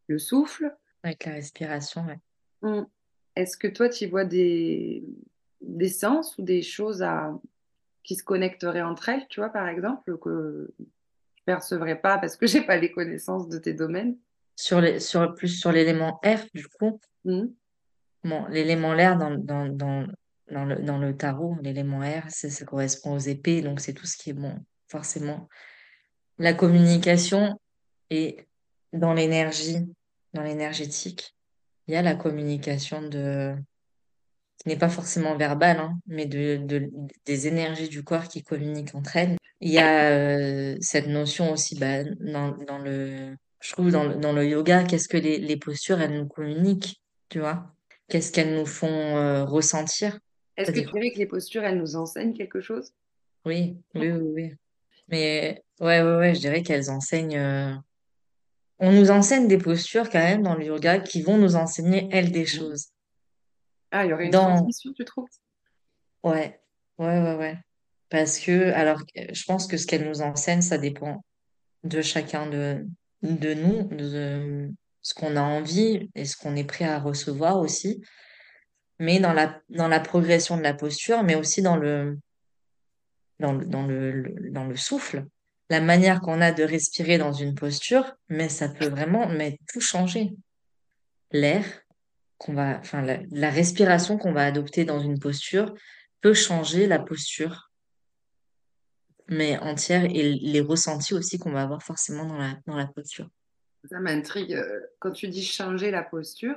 [0.09, 0.75] le souffle.
[1.03, 2.19] Avec la respiration, ouais.
[2.63, 2.87] Mmh.
[3.37, 5.05] Est-ce que toi, tu vois des,
[5.61, 7.39] des sens ou des choses à,
[8.03, 10.71] qui se connecteraient entre elles, tu vois, par exemple, que
[11.37, 14.17] je percevrais pas parce que j'ai pas les connaissances de tes domaines?
[14.57, 16.99] Sur les, sur, plus sur l'élément R, du coup.
[17.25, 17.45] Mmh.
[18.25, 20.07] Bon, l'élément l'air dans, dans, dans,
[20.51, 24.07] dans le, dans le tarot, l'élément R, c'est- ça correspond aux épées, donc c'est tout
[24.07, 24.55] ce qui est bon,
[24.89, 25.49] forcément.
[26.39, 27.59] La communication
[28.11, 28.47] et
[28.93, 29.79] dans l'énergie,
[30.35, 31.35] dans l'énergétique,
[31.89, 33.55] il y a la communication de,
[34.59, 36.91] qui n'est pas forcément verbale, hein, mais de,
[37.25, 39.37] des énergies du corps qui communiquent entre elles.
[39.61, 44.17] Il y a euh, cette notion aussi bah, dans, dans le, je trouve dans le,
[44.17, 47.73] dans le yoga, qu'est-ce que les, les postures, elles nous communiquent, tu vois?
[48.09, 50.19] Qu'est-ce qu'elles nous font euh, ressentir?
[50.57, 52.93] Est-ce que tu dirais que les postures, elles nous enseignent quelque chose?
[53.45, 54.53] Oui, oui, oui, oui.
[55.09, 57.37] Mais ouais, ouais, ouais, je dirais qu'elles enseignent.
[57.37, 57.75] euh,
[58.79, 62.33] On nous enseigne des postures quand même dans le yoga qui vont nous enseigner, elles,
[62.33, 62.89] des choses.
[63.91, 64.49] Ah, il y aurait une Dans...
[64.49, 65.29] transmission, tu trouves?
[66.25, 66.61] Ouais,
[66.99, 67.59] ouais, ouais, ouais.
[68.09, 71.25] Parce que, alors, euh, je pense que ce qu'elles nous enseignent, ça dépend
[71.85, 72.85] de chacun de,
[73.23, 74.71] de nous, de
[75.03, 78.03] ce qu'on a envie et ce qu'on est prêt à recevoir aussi.
[78.99, 82.19] Mais dans la, dans la progression de la posture, mais aussi dans le,
[83.41, 85.27] dans le, dans le, dans le souffle,
[85.69, 89.81] la manière qu'on a de respirer dans une posture, mais ça peut vraiment mais tout
[89.81, 90.33] changer.
[91.33, 91.65] L'air
[92.39, 95.75] qu'on va, enfin, la, la respiration qu'on va adopter dans une posture
[96.21, 97.71] peut changer la posture,
[99.29, 103.29] mais entière et les ressentis aussi qu'on va avoir forcément dans la, dans la posture.
[103.91, 104.55] Ça m'intrigue.
[104.55, 106.57] euh, Quand tu dis changer la posture,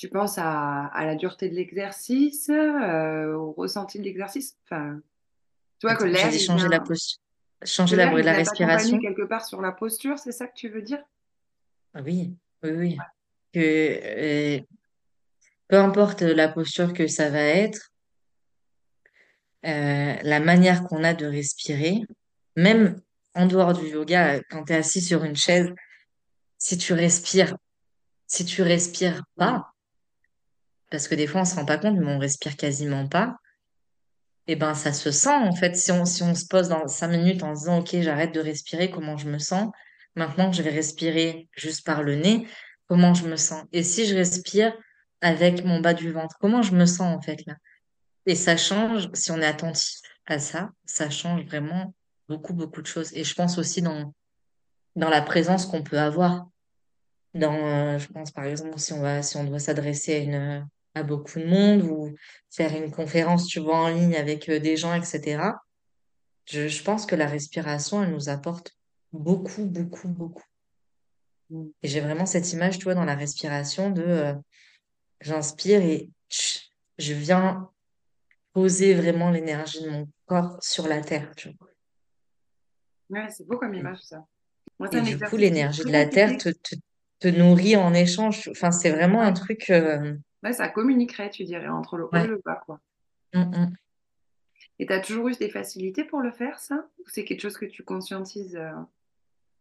[0.00, 4.56] tu penses à, à la dureté de l'exercice, euh, au ressenti de l'exercice?
[4.64, 4.98] Enfin,
[5.78, 7.20] tu vois que Attends, j'ai l'air, changer la posture,
[7.60, 8.98] que changer la, la respiration.
[8.98, 11.02] quelque part sur la posture, c'est ça que tu veux dire?
[11.92, 12.98] Ah Oui, oui, oui.
[13.52, 14.60] Que, euh,
[15.68, 17.90] peu importe la posture que ça va être,
[19.66, 22.00] euh, la manière qu'on a de respirer,
[22.56, 22.98] même
[23.34, 25.70] en dehors du yoga, quand tu es assis sur une chaise,
[26.56, 27.54] si tu respires,
[28.26, 29.69] si tu respires pas,
[30.90, 33.36] parce que des fois on se rend pas compte, mais on respire quasiment pas,
[34.46, 35.76] et ben ça se sent en fait.
[35.76, 38.40] Si on, si on se pose dans cinq minutes en se disant, OK, j'arrête de
[38.40, 39.70] respirer, comment je me sens?
[40.16, 42.46] Maintenant je vais respirer juste par le nez,
[42.86, 43.64] comment je me sens?
[43.72, 44.76] Et si je respire
[45.20, 47.54] avec mon bas du ventre, comment je me sens en fait là?
[48.26, 51.94] Et ça change, si on est attentif à ça, ça change vraiment
[52.28, 53.12] beaucoup, beaucoup de choses.
[53.14, 54.14] Et je pense aussi dans,
[54.96, 56.46] dans la présence qu'on peut avoir.
[57.34, 60.68] Dans, euh, je pense par exemple, si on va, si on doit s'adresser à une,
[60.94, 62.14] à beaucoup de monde ou
[62.50, 65.42] faire une conférence, tu vois, en ligne avec euh, des gens, etc.
[66.46, 68.76] Je, je pense que la respiration, elle nous apporte
[69.12, 70.44] beaucoup, beaucoup, beaucoup.
[71.82, 74.34] Et j'ai vraiment cette image, tu vois, dans la respiration de, euh,
[75.20, 77.70] j'inspire et tch, je viens
[78.52, 81.68] poser vraiment l'énergie de mon corps sur la terre, tu vois.
[83.10, 84.24] Ouais, c'est beau comme image, ça.
[84.78, 86.74] Moi, et du coup, l'énergie de la terre te, te,
[87.18, 88.48] te nourrit en échange.
[88.50, 89.70] Enfin, c'est vraiment un truc.
[89.70, 92.80] euh, Ouais, ça communiquerait, tu dirais, entre le haut et le bas, quoi.
[93.34, 93.76] Mm, mm.
[94.78, 96.86] Et tu as toujours eu des facilités pour le faire, ça?
[96.98, 98.70] Ou c'est quelque chose que tu conscientises euh,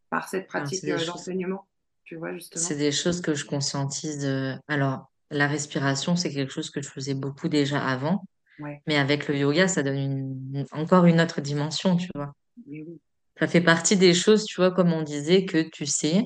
[0.09, 1.67] par cette Alors, pratique c'est choses, d'enseignement,
[2.03, 4.25] tu vois, c'est justement des choses que je conscientise.
[4.25, 8.23] euh, Alors, la respiration, c'est quelque chose que je faisais beaucoup déjà avant.
[8.59, 12.33] Ouais, Mais avec le yoga, ça donne une- encore une autre dimension, tu vois.
[12.67, 12.99] oui.
[13.39, 16.25] Ça fait partie des choses, tu vois, comme on disait, que tu sais,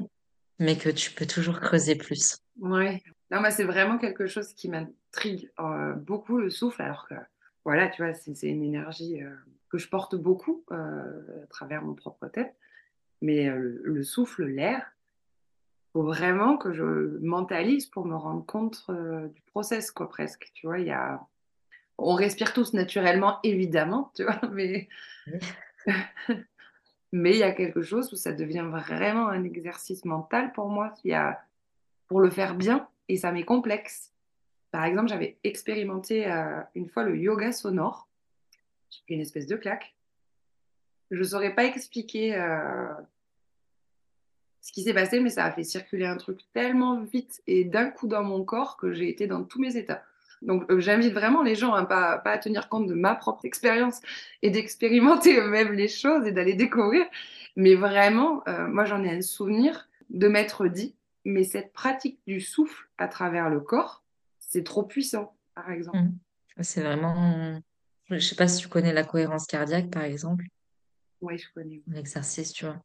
[0.58, 2.38] mais que tu peux toujours creuser plus.
[2.60, 3.04] Ouais.
[3.32, 7.16] Non, moi, c'est vraiment quelque chose qui m'intrigue euh, beaucoup, le souffle, alors que,
[7.66, 9.34] voilà, tu vois, c'est une énergie euh,
[9.70, 12.56] que je porte beaucoup euh, à travers mon propre tête.
[13.22, 14.92] Mais le, le souffle, l'air,
[15.94, 18.86] faut vraiment que je mentalise pour me rendre compte
[19.34, 20.52] du process, quoi, presque.
[20.54, 21.22] Tu vois, il y a...
[21.98, 24.90] On respire tous naturellement, évidemment, tu vois, mais
[27.14, 30.94] mais il y a quelque chose où ça devient vraiment un exercice mental pour moi,
[31.04, 31.40] il y a...
[32.08, 34.14] pour le faire bien, et ça m'est complexe.
[34.72, 38.08] Par exemple, j'avais expérimenté euh, une fois le yoga sonore.
[38.90, 39.96] J'ai pris une espèce de claque.
[41.12, 42.88] Je ne saurais pas expliquer euh,
[44.62, 47.92] ce qui s'est passé, mais ça a fait circuler un truc tellement vite et d'un
[47.92, 50.04] coup dans mon corps que j'ai été dans tous mes états.
[50.42, 53.46] Donc euh, j'invite vraiment les gens hein, pas, pas à tenir compte de ma propre
[53.46, 54.02] expérience
[54.42, 57.06] et d'expérimenter eux-mêmes les choses et d'aller découvrir.
[57.56, 60.96] Mais vraiment, moi j'en ai un souvenir de m'être dit,
[61.26, 64.04] mais cette pratique du souffle à travers le corps,
[64.40, 65.98] c'est trop puissant, par exemple.
[65.98, 66.18] Mhm.
[66.62, 67.60] C'est vraiment,
[68.10, 70.46] je sais pas si tu connais la cohérence cardiaque, par exemple,
[71.22, 71.82] Oui, je connais.
[71.88, 72.82] l'exercice, tu vois.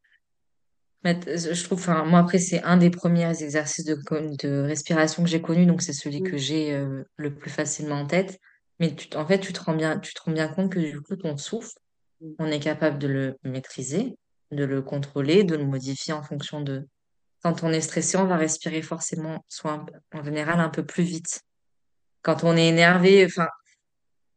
[1.03, 5.41] Mais je trouve, enfin, moi après, c'est un des premiers exercices de, respiration que j'ai
[5.41, 8.39] connu, donc c'est celui que j'ai euh, le plus facilement en tête.
[8.79, 10.99] Mais tu, en fait, tu te rends bien, tu te rends bien compte que du
[11.01, 11.77] coup, ton souffle,
[12.21, 14.17] mm, on est capable de le maîtriser,
[14.51, 16.85] de le contrôler, de le modifier en fonction de...
[17.43, 21.41] Quand on est stressé, on va respirer forcément, soit en général un peu plus vite.
[22.21, 23.47] Quand on est énervé, enfin,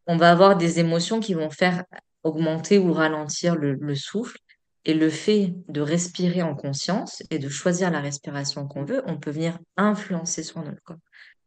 [0.07, 1.85] on va avoir des émotions qui vont faire
[2.23, 4.39] augmenter ou ralentir le, le souffle.
[4.85, 9.17] Et le fait de respirer en conscience et de choisir la respiration qu'on veut, on
[9.17, 10.97] peut venir influencer sur notre corps.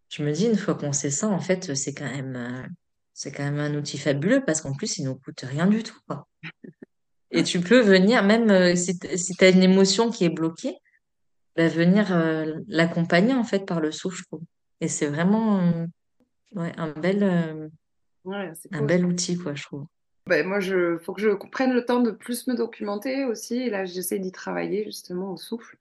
[0.09, 2.65] Je me dis, une fois qu'on sait ça, en fait, c'est quand même, euh,
[3.13, 5.99] c'est quand même un outil fabuleux parce qu'en plus, il nous coûte rien du tout.
[7.31, 10.77] Et tu peux venir, même euh, si tu as une émotion qui est bloquée,
[11.55, 14.41] bah, venir euh, l'accompagner, en fait, par le souffle, je trouve.
[14.81, 15.85] Et c'est vraiment, euh,
[16.55, 17.67] ouais, un bel, euh,
[18.25, 18.87] Ouais, un cool.
[18.87, 19.85] bel outil, quoi, je trouve.
[20.27, 23.57] Ben, moi, je faut que je prenne le temps de plus me documenter aussi.
[23.57, 25.77] Et là, j'essaie d'y travailler justement au souffle.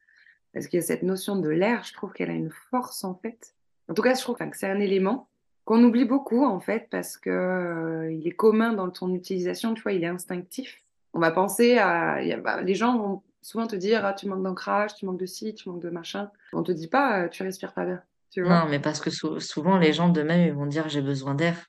[0.52, 3.14] Parce qu'il y a cette notion de l'air, je trouve qu'elle a une force en
[3.14, 3.54] fait.
[3.88, 5.28] En tout cas, je trouve que c'est un élément
[5.64, 9.82] qu'on oublie beaucoup en fait parce que euh, il est commun dans ton utilisation, tu
[9.82, 10.82] vois, il est instinctif.
[11.14, 14.12] On va penser à, il y a- bah, les gens vont souvent te dire, ah,
[14.14, 16.30] tu manques d'ancrage, tu manques de ci, tu manques de machin.
[16.53, 18.64] On te dit pas, euh, tu respires pas bien, tu vois.
[18.64, 21.34] Non, mais parce que sou- souvent, les gens de même, ils vont dire j'ai besoin
[21.34, 21.66] d'air,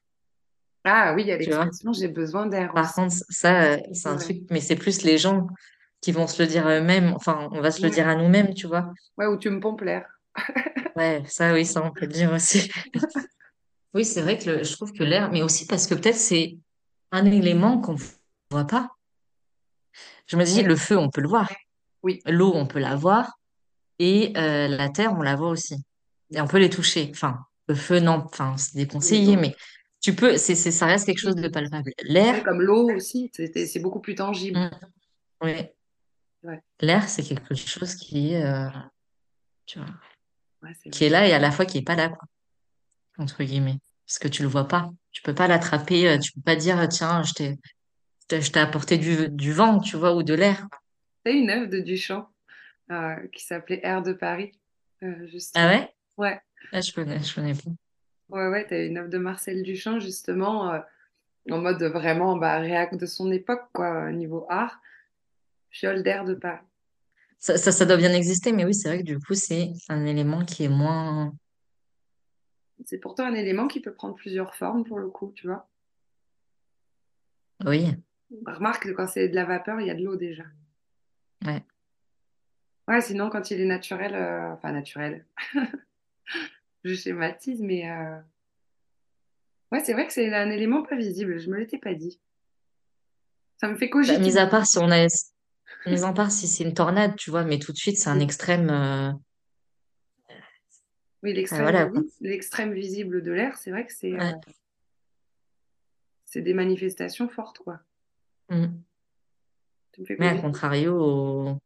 [0.83, 2.93] Ah oui, il y a l'expression, j'ai besoin d'air Par aussi.
[2.93, 5.47] contre, ça, euh, c'est un truc, mais c'est plus les gens
[6.01, 7.13] qui vont se le dire eux-mêmes.
[7.15, 8.91] Enfin, on va se le dire à nous-mêmes, tu vois.
[9.17, 10.07] Ouais, ou tu me pompes l'air.
[10.95, 12.71] Ouais, ça, oui, ça, on peut le dire aussi.
[13.93, 16.57] Oui, c'est vrai que le- je trouve que l'air, mais aussi parce que peut-être c'est
[17.11, 17.95] un élément qu'on
[18.51, 18.89] voit pas.
[20.27, 21.49] Je me dis, le feu, on peut le voir.
[22.05, 22.21] Oui.
[22.27, 23.39] L'eau, on peut la voir.
[23.97, 25.75] Et euh, la terre, on la voit aussi.
[26.31, 27.09] Et on peut les toucher.
[27.11, 29.55] Enfin, le feu, non, enfin, c'est déconseillé, mais
[30.01, 31.91] tu peux, c'est, c'est, ça reste quelque chose de palpable.
[32.03, 34.69] L'air, comme l'eau aussi, c'est c'est beaucoup plus tangible.
[35.41, 35.65] oui.
[36.43, 38.69] Ouais, L'air, c'est quelque chose qui est, euh,
[39.65, 39.87] tu vois,
[40.61, 42.27] ouais, c'est qui est là et à la fois qui est pas là, quoi,
[43.17, 43.79] entre guillemets.
[44.05, 44.91] Parce que tu le vois pas.
[45.11, 47.57] Tu peux pas l'attraper, euh, tu peux pas dire, tiens, t'ai
[48.29, 50.67] je t'ai apporté du, du vent, tu vois, ou de l'air.
[51.25, 52.29] T'as une œuvre de Duchamp
[52.91, 54.51] euh, qui s'appelait Air de Paris,
[55.01, 55.67] euh, Ah justement.
[55.67, 55.93] ouais?
[56.17, 56.39] Ouais,
[56.71, 57.71] Ah, je connais, je connais pas.
[58.29, 60.79] ouais, ouais, t'as une œuvre de Marcel Duchamp, justement, euh,
[61.49, 64.79] en mode vraiment bah, réac de son époque, quoi, niveau art.
[65.71, 66.63] Fiole d'Air de Paris.
[67.39, 70.05] Ça, ça, ça doit bien exister, mais oui, c'est vrai que du coup, c'est un
[70.05, 71.33] élément qui est moins,
[72.85, 75.67] C'est pourtant un élément qui peut prendre plusieurs formes, pour le coup, tu vois.
[77.65, 77.95] oui,
[78.45, 80.43] Remarque que quand c'est de la vapeur, il y a de l'eau déjà.
[81.45, 81.63] Ouais.
[82.87, 85.25] Ouais, sinon, quand il est naturel, euh, enfin naturel,
[86.83, 88.19] je schématise, mais euh,
[89.71, 92.19] ouais, c'est vrai que c'est un élément pas visible, je me l'étais pas dit.
[93.57, 94.19] Ça me fait Bah, cogiter.
[94.19, 95.07] mis à part si on a,
[95.87, 98.19] mis à part si c'est une tornade, tu vois, mais tout de suite, c'est un
[98.19, 99.11] extrême, euh,
[101.23, 101.89] Oui, l'extrême voilà,
[102.75, 104.33] visible de l'air, c'est vrai que c'est Ouais.
[106.25, 107.79] c'est des manifestations fortes, quoi.
[108.49, 108.65] Mm.
[110.19, 111.57] Mais à contrario, au-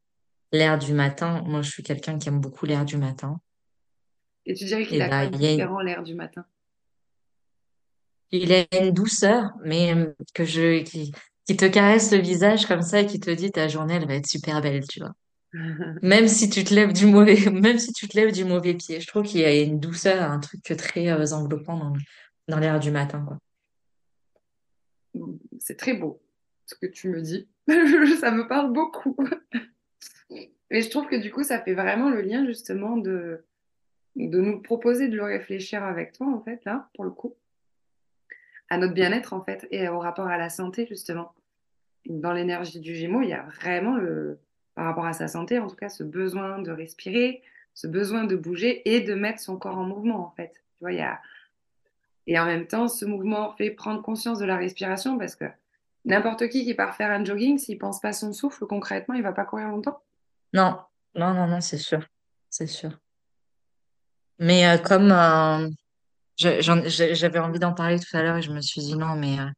[0.52, 3.40] l'air du matin, moi, je suis quelqu'un qui aime beaucoup l'air du matin.
[4.46, 6.46] Et tu dirais qu'il a bah, différent l'air du matin?
[8.32, 11.12] il a une douceur, mais euh, que je, qui,
[11.46, 14.16] qui te caresse le visage comme ça et qui te dit ta journée, elle va
[14.16, 15.14] être super belle, tu vois.
[16.04, 19.02] Même si tu te lèves du mauvais, même si tu te lèves du mauvais pied,
[19.02, 21.94] je trouve qu'il y a une douceur, un truc très euh, enveloppant dans,
[22.48, 23.26] dans l'air du matin.
[25.60, 26.22] C'est très beau,
[26.68, 27.48] ce que tu me dis.
[28.20, 29.16] Ça me parle beaucoup.
[30.72, 33.44] Et je trouve que du coup, ça fait vraiment le lien justement de,
[34.16, 37.36] de nous proposer de le réfléchir avec toi, en fait, là, pour le coup,
[38.70, 41.34] à notre bien-être, en fait, et au rapport à la santé, justement.
[42.06, 44.40] Dans l'énergie du Gémeaux, il y a vraiment le,
[44.76, 47.42] par rapport à sa santé, en tout cas, ce besoin de respirer,
[47.74, 50.54] ce besoin de bouger et de mettre son corps en mouvement, en fait.
[50.54, 51.20] Tu vois, il y a...
[52.28, 55.46] Et en même temps, ce mouvement fait prendre conscience de la respiration parce que
[56.06, 59.24] n'importe qui qui part faire un jogging, s'il pense pas à son souffle, concrètement, il
[59.24, 60.02] va pas courir longtemps.
[60.54, 60.80] Non,
[61.16, 62.06] non, non, non, c'est sûr,
[62.50, 62.92] c'est sûr.
[64.40, 65.70] Mais euh, comme euh,
[66.38, 69.50] j'avais envie d'en parler tout à l'heure et je me suis dit non, mais, euh,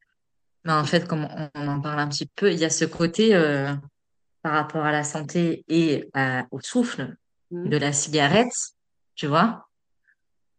[0.66, 2.86] mais en fait, comme on, on en parle un petit peu, il y a ce
[2.86, 3.32] côté
[4.42, 6.10] par rapport à la santé et
[6.52, 7.16] au souffle
[7.52, 7.82] de Mhm.
[7.82, 8.54] la cigarette,
[9.16, 9.68] tu vois,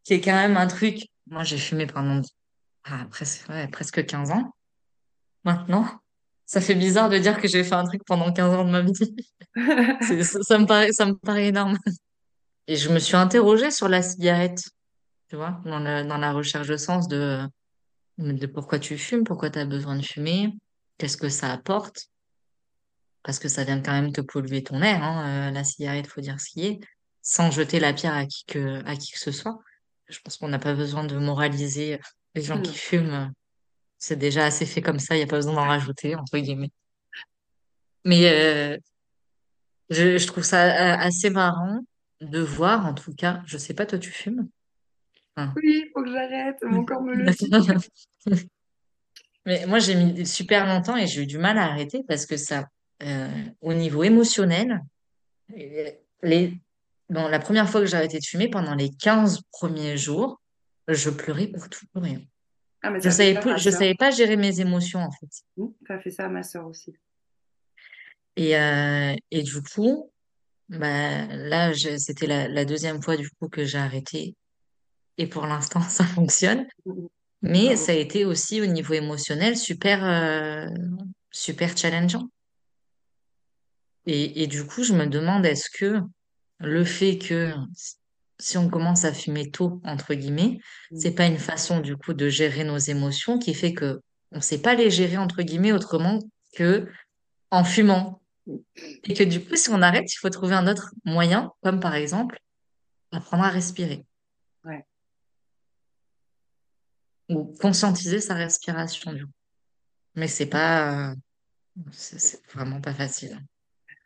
[0.04, 1.08] qui est quand même un truc.
[1.26, 2.20] Moi, j'ai fumé pendant
[2.84, 4.54] ah, presque, ouais, presque 15 ans
[5.44, 5.86] maintenant.
[6.46, 8.82] Ça fait bizarre de dire que j'ai fait un truc pendant 15 ans de ma
[8.82, 8.92] vie.
[10.24, 11.78] Ça, ça me paraît, ça me paraît énorme.
[12.66, 14.62] Et je me suis interrogée sur la cigarette,
[15.28, 17.40] tu vois, dans, le- dans la recherche de sens de
[18.18, 20.52] de pourquoi tu fumes, pourquoi tu as besoin de fumer,
[20.98, 22.08] qu'est-ce que ça apporte,
[23.22, 26.20] parce que ça vient quand même te polluer ton air, hein, euh, la cigarette, faut
[26.20, 26.80] dire ce qui est,
[27.22, 29.58] sans jeter la pierre à qui que, à qui que ce soit.
[30.08, 31.98] Je pense qu'on n'a pas besoin de moraliser
[32.34, 33.32] les gens qui fument.
[34.02, 36.72] C'est déjà assez fait comme ça, il n'y a pas besoin d'en rajouter, entre guillemets.
[38.04, 38.76] Mais euh,
[39.90, 41.78] je, je trouve ça euh, assez marrant
[42.20, 44.48] de voir, en tout cas, je sais pas, toi tu fumes?
[45.36, 45.52] Hein.
[45.54, 47.48] Oui, il faut que j'arrête, mon corps me le dit.
[49.46, 52.36] Mais moi, j'ai mis super longtemps et j'ai eu du mal à arrêter parce que
[52.36, 52.66] ça,
[53.04, 54.80] euh, au niveau émotionnel,
[55.48, 56.60] les,
[57.08, 60.40] bon, la première fois que j'ai arrêté de fumer, pendant les 15 premiers jours,
[60.88, 62.18] je pleurais pour tout pour rien.
[62.82, 65.28] Ah, mais Je fait savais plus, je savais pas gérer mes émotions, en fait.
[65.56, 66.92] Mmh, Ça fait ça, ma sœur aussi.
[68.36, 70.10] Et, euh, et du coup,
[70.68, 74.34] bah, là, c'était la, la deuxième fois, du coup, que j'ai arrêté.
[75.18, 76.66] Et pour l'instant, ça fonctionne.
[76.86, 77.06] Mmh,
[77.42, 80.66] Mais ça a été aussi au niveau émotionnel super, euh,
[81.30, 82.28] super challengeant.
[84.06, 86.00] Et, et du coup, je me demande, est-ce que
[86.58, 87.52] le fait que
[88.42, 90.58] si on commence à fumer tôt, entre guillemets,
[90.90, 90.96] Mmh.
[90.98, 94.00] c'est pas une façon du coup de gérer nos émotions qui fait que
[94.32, 96.18] on sait pas les gérer entre guillemets autrement
[96.56, 96.88] que
[97.50, 98.20] en fumant.
[99.04, 101.94] Et que du coup, si on arrête, il faut trouver un autre moyen, comme par
[101.94, 102.40] exemple
[103.12, 104.04] apprendre à respirer
[104.64, 104.84] Ouais.
[107.28, 109.32] ou conscientiser sa respiration du coup.
[110.16, 111.14] Mais c'est pas,
[111.92, 113.38] c'est vraiment pas facile.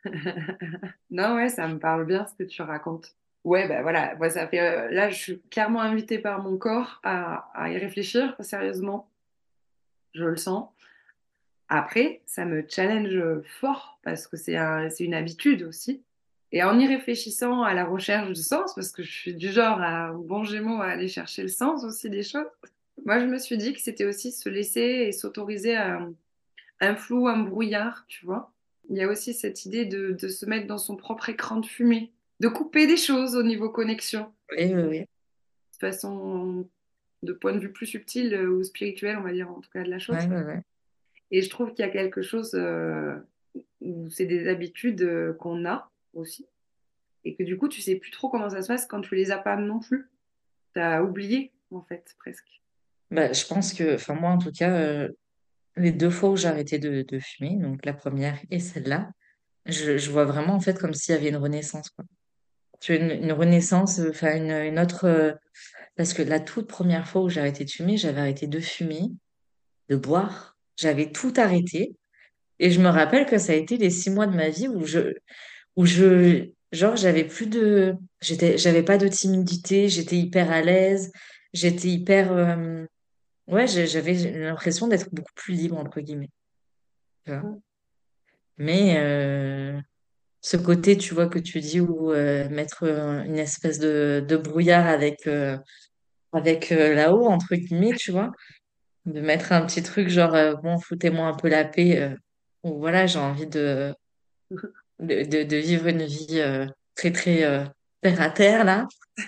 [1.09, 3.15] Non, ouais, ça me parle bien ce que tu racontes.
[3.47, 6.99] Ouais, ben voilà, moi, ça fait, euh, là, je suis clairement invitée par mon corps
[7.03, 9.09] à, y réfléchir sérieusement,
[10.13, 10.67] je le sens.
[11.69, 16.03] Après, ça me challenge fort parce que c'est un- une habitude aussi.
[16.51, 19.81] Et en y réfléchissant à la recherche du sens, parce que je suis du genre
[19.81, 22.47] à, bon Gémeaux à aller chercher le sens aussi des choses,
[23.05, 26.13] moi, je me suis dit que c'était aussi se laisser et s'autoriser un,
[26.81, 28.51] un flou, un brouillard, tu vois.
[28.89, 32.11] Il y a aussi cette idée de se mettre dans son propre écran de fumée,
[32.39, 34.99] de couper des choses au niveau connexion, Oui, oui, oui.
[35.01, 35.07] de
[35.79, 36.67] façon,
[37.23, 39.83] de point de vue plus subtil euh, ou spirituel, on va dire en tout cas
[39.83, 40.15] de la chose.
[40.17, 40.61] Ouais, ouais, ouais.
[41.31, 43.17] Et je trouve qu'il y a quelque chose euh,
[43.81, 46.45] où c'est des habitudes euh, qu'on a aussi,
[47.25, 49.31] et que du coup, tu sais plus trop comment ça se passe quand tu les
[49.31, 50.07] as pas non plus.
[50.73, 52.61] Tu as oublié, en fait, presque.
[53.11, 55.09] Bah, je pense que, enfin moi en tout cas, euh,
[55.75, 59.09] les deux fois où j'ai arrêté de, de fumer, donc la première et celle-là,
[59.65, 62.03] je, je vois vraiment en fait comme s'il y avait une renaissance, quoi.
[62.79, 65.33] Tu une, une renaissance, euh, enfin une, une autre, euh,
[65.95, 69.11] parce que la toute première fois où j'ai arrêté de fumer, j'avais arrêté de fumer,
[69.89, 71.95] de boire, j'avais tout arrêté,
[72.59, 74.85] et je me rappelle que ça a été les six mois de ma vie où
[74.85, 75.13] je,
[75.75, 81.11] où je, genre j'avais plus de, j'étais, j'avais pas de timidité, j'étais hyper à l'aise,
[81.53, 82.85] j'étais hyper, euh,
[83.47, 86.31] ouais, j'avais l'impression d'être beaucoup plus libre entre guillemets.
[87.25, 87.57] tu vois?
[88.57, 89.79] Mais euh,
[90.47, 94.37] ce côté, tu vois, que tu dis, où euh, mettre euh, une espèce de, de
[94.37, 95.57] brouillard avec, euh,
[96.31, 98.31] avec euh, là-haut, entre guillemets, tu vois,
[99.05, 102.15] de mettre un petit truc genre, bon, foutez-moi un peu la paix,
[102.63, 103.93] ou voilà, j'ai envie de,
[104.99, 106.41] de, de, de vivre une vie
[106.95, 107.65] très, très
[108.01, 108.87] terre à terre, là.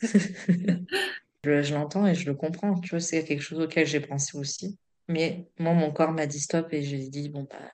[1.46, 4.38] Je, je l'entends et je le comprends, tu vois, c'est quelque chose auquel j'ai pensé
[4.38, 4.78] aussi.
[5.08, 7.72] Mais moi, mon corps m'a dit stop et j'ai dit, bon, bah,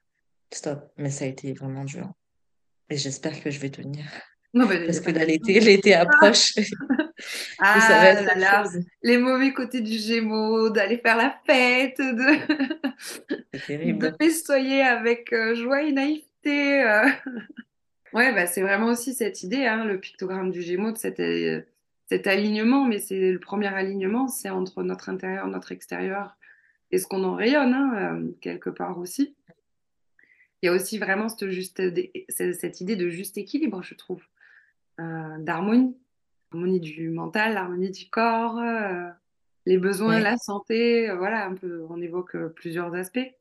[0.54, 0.92] stop.
[0.98, 2.14] Mais ça a été vraiment dur.
[2.90, 4.06] Et j'espère que je vais tenir.
[4.54, 6.64] Non, Parce que là, l'été, l'été Ah, approche et
[7.82, 8.84] ça va ah être là autre là, chose.
[9.04, 12.38] les mauvais côtés du Gémeaux, d'aller faire la fête, de,
[13.92, 16.84] de festoyer avec euh, joie et naïveté.
[16.84, 17.10] euh.
[18.14, 21.62] Ouais, bah, c'est vraiment aussi cette idée, hein, le pictogramme du Gémeaux, de cet, euh,
[22.08, 26.38] cet alignement, mais c'est le premier alignement, c'est entre notre intérieur, notre extérieur
[26.92, 29.36] et ce qu'on en rayonne, hein, euh, quelque part aussi.
[30.66, 31.80] Il y a aussi vraiment cette, juste,
[32.30, 34.24] cette idée de juste équilibre, je trouve,
[35.00, 35.96] euh, d'harmonie.
[36.52, 39.08] L'harmonie du mental, l'harmonie du corps, euh,
[39.68, 40.22] les besoins, Ouais.
[40.24, 43.32] la santé, euh, voilà, un peu, on évoque plusieurs aspects.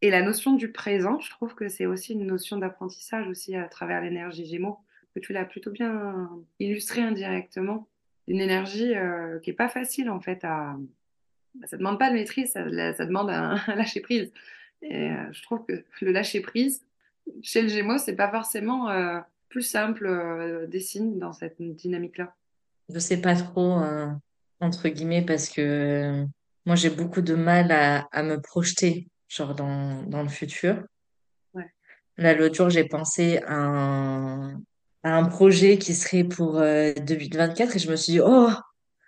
[0.00, 3.68] Et la notion du présent, je trouve que c'est aussi une notion d'apprentissage aussi à
[3.68, 4.78] travers l'énergie Gémeaux,
[5.14, 7.86] que tu l'as plutôt bien illustré indirectement.
[8.28, 8.94] Une énergie
[9.42, 10.78] qui est pas facile en fait à...
[11.66, 14.32] Ça demande pas de maîtrise, ça, ça demande un, un lâcher prise.
[14.82, 16.82] Et euh, je trouve que le lâcher prise,
[17.42, 22.34] chez le Gémeaux, c'est pas forcément euh, plus simple euh, des signes dans cette dynamique-là.
[22.92, 24.08] Je sais pas trop, euh,
[24.60, 26.24] entre guillemets, parce que
[26.66, 30.82] moi, j'ai beaucoup de mal à, à me projeter, genre dans, dans le futur.
[31.54, 31.70] Ouais.
[32.16, 34.60] Là, l'autre jour, j'ai pensé à un,
[35.02, 38.50] à un projet qui serait pour euh, 2024 et je me suis dit, oh,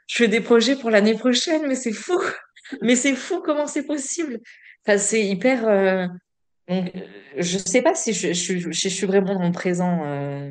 [0.06, 2.18] je fais des projets pour l'année prochaine, mais c'est fou.
[2.80, 4.40] Mais c'est fou comment c'est possible.
[4.86, 5.66] Enfin, c'est hyper.
[5.66, 6.06] euh,
[6.68, 6.92] donc,
[7.36, 10.04] je sais pas si je, je, je- je suis vraiment dans le présent.
[10.04, 10.50] euh.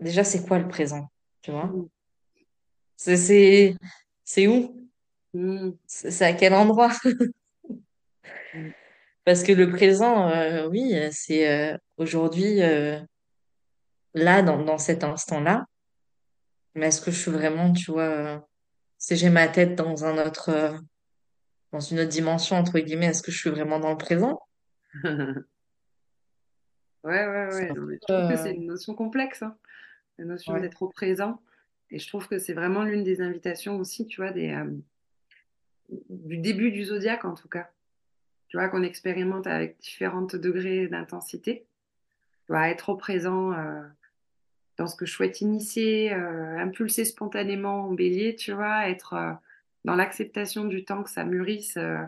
[0.00, 1.08] Déjà, c'est quoi le présent?
[1.42, 1.66] Tu vois?
[1.66, 1.88] Mm.
[2.96, 3.74] C'est c'est
[4.24, 4.88] c'est où?
[5.34, 5.70] Mm.
[5.86, 6.92] C'est c'est à quel endroit?
[8.54, 8.70] Mm.
[9.24, 12.60] Parce que le présent, euh, oui, c'est euh, aujourd'hui,
[14.14, 15.66] là, dans, dans cet instant-là.
[16.74, 18.46] Mais est-ce que je suis vraiment, tu vois,
[18.98, 20.78] si j'ai ma tête dans un autre,
[21.76, 24.40] dans une autre dimension, entre guillemets, est-ce que je suis vraiment dans le présent?
[27.04, 27.70] Ouais, ouais, C'est ouais.
[27.70, 29.56] un Non, mais je trouve que c'est euh, une notion complexe, hein,
[30.18, 30.60] la notion ouais.
[30.60, 31.40] d'être au présent.
[31.92, 34.68] Et je trouve que c'est vraiment l'une des invitations aussi, tu vois, des, euh,
[36.10, 37.70] du début du zodiaque en tout cas.
[38.48, 41.64] Tu vois, qu'on expérimente avec différents degrés d'intensité.
[42.46, 43.82] Tu vois, être au présent euh,
[44.78, 49.38] dans ce que je souhaite initier, euh, impulser spontanément en bélier, tu vois, être
[49.86, 52.02] dans l'acceptation du temps que ça mûrisse, euh,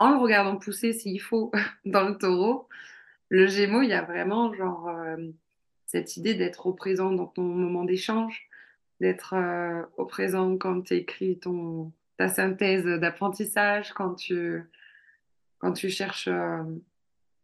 [0.00, 1.52] en le regardant pousser s'il faut
[1.86, 2.68] dans le taureau.
[3.28, 5.16] Le Gémeaux, il y a vraiment genre euh,
[5.86, 8.48] cette idée d'être au présent dans ton moment d'échange,
[9.00, 14.64] d'être euh, au présent quand tu écris ton, ta synthèse d'apprentissage, quand tu,
[15.58, 16.28] quand tu cherches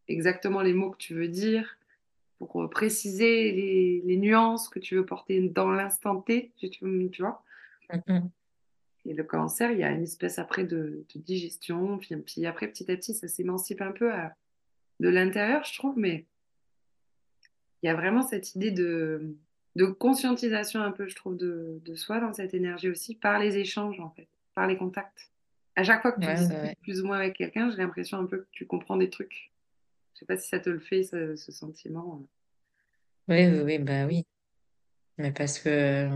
[0.09, 1.77] exactement les mots que tu veux dire,
[2.39, 3.53] pour préciser
[4.05, 6.69] les, nuances que tu veux porter dans l'instant T, tu,
[7.21, 7.45] vois.
[9.09, 12.69] Et le cancer, il y a une espèce après de, de digestion, puis, puis après
[12.69, 14.35] petit à petit, ça s'émancipe un peu à-
[15.01, 16.27] de l'intérieur, je trouve, mais
[17.83, 19.35] il y a vraiment cette idée de,
[19.77, 23.59] de conscientisation un peu, je trouve, de, de soi dans cette énergie aussi, par les
[23.59, 25.31] échanges, en fait, par les contacts.
[25.77, 26.77] À chaque fois que tu Ouais, ouais, discutes ouais.
[26.83, 29.53] plus ou moins avec quelqu'un, j'ai l'impression un peu que tu comprends des trucs.
[30.15, 32.27] Je sais pas si ça te le fait, ce, ce sentiment.
[33.29, 34.25] Oui, oui, oui, bah oui.
[35.19, 36.09] Mais parce que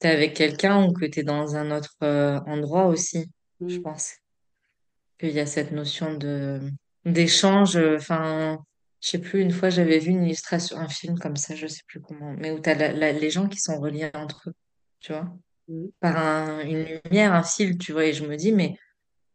[0.00, 3.26] tu es avec quelqu'un ou que tu es dans un autre euh, endroit aussi,
[3.66, 4.14] je Mm, pense.
[5.18, 6.60] Qu'il y a cette notion de
[7.04, 7.76] d'échange.
[7.76, 8.58] euh, Enfin,
[9.00, 11.82] je sais plus, une fois j'avais vu une illustration, un film comme ça, je sais
[11.86, 14.54] plus comment, mais où tu as les gens qui sont reliés entre eux,
[15.00, 15.28] tu vois,
[15.68, 18.76] mm, par un- une lumière, un fil, tu vois, et je me dis, mais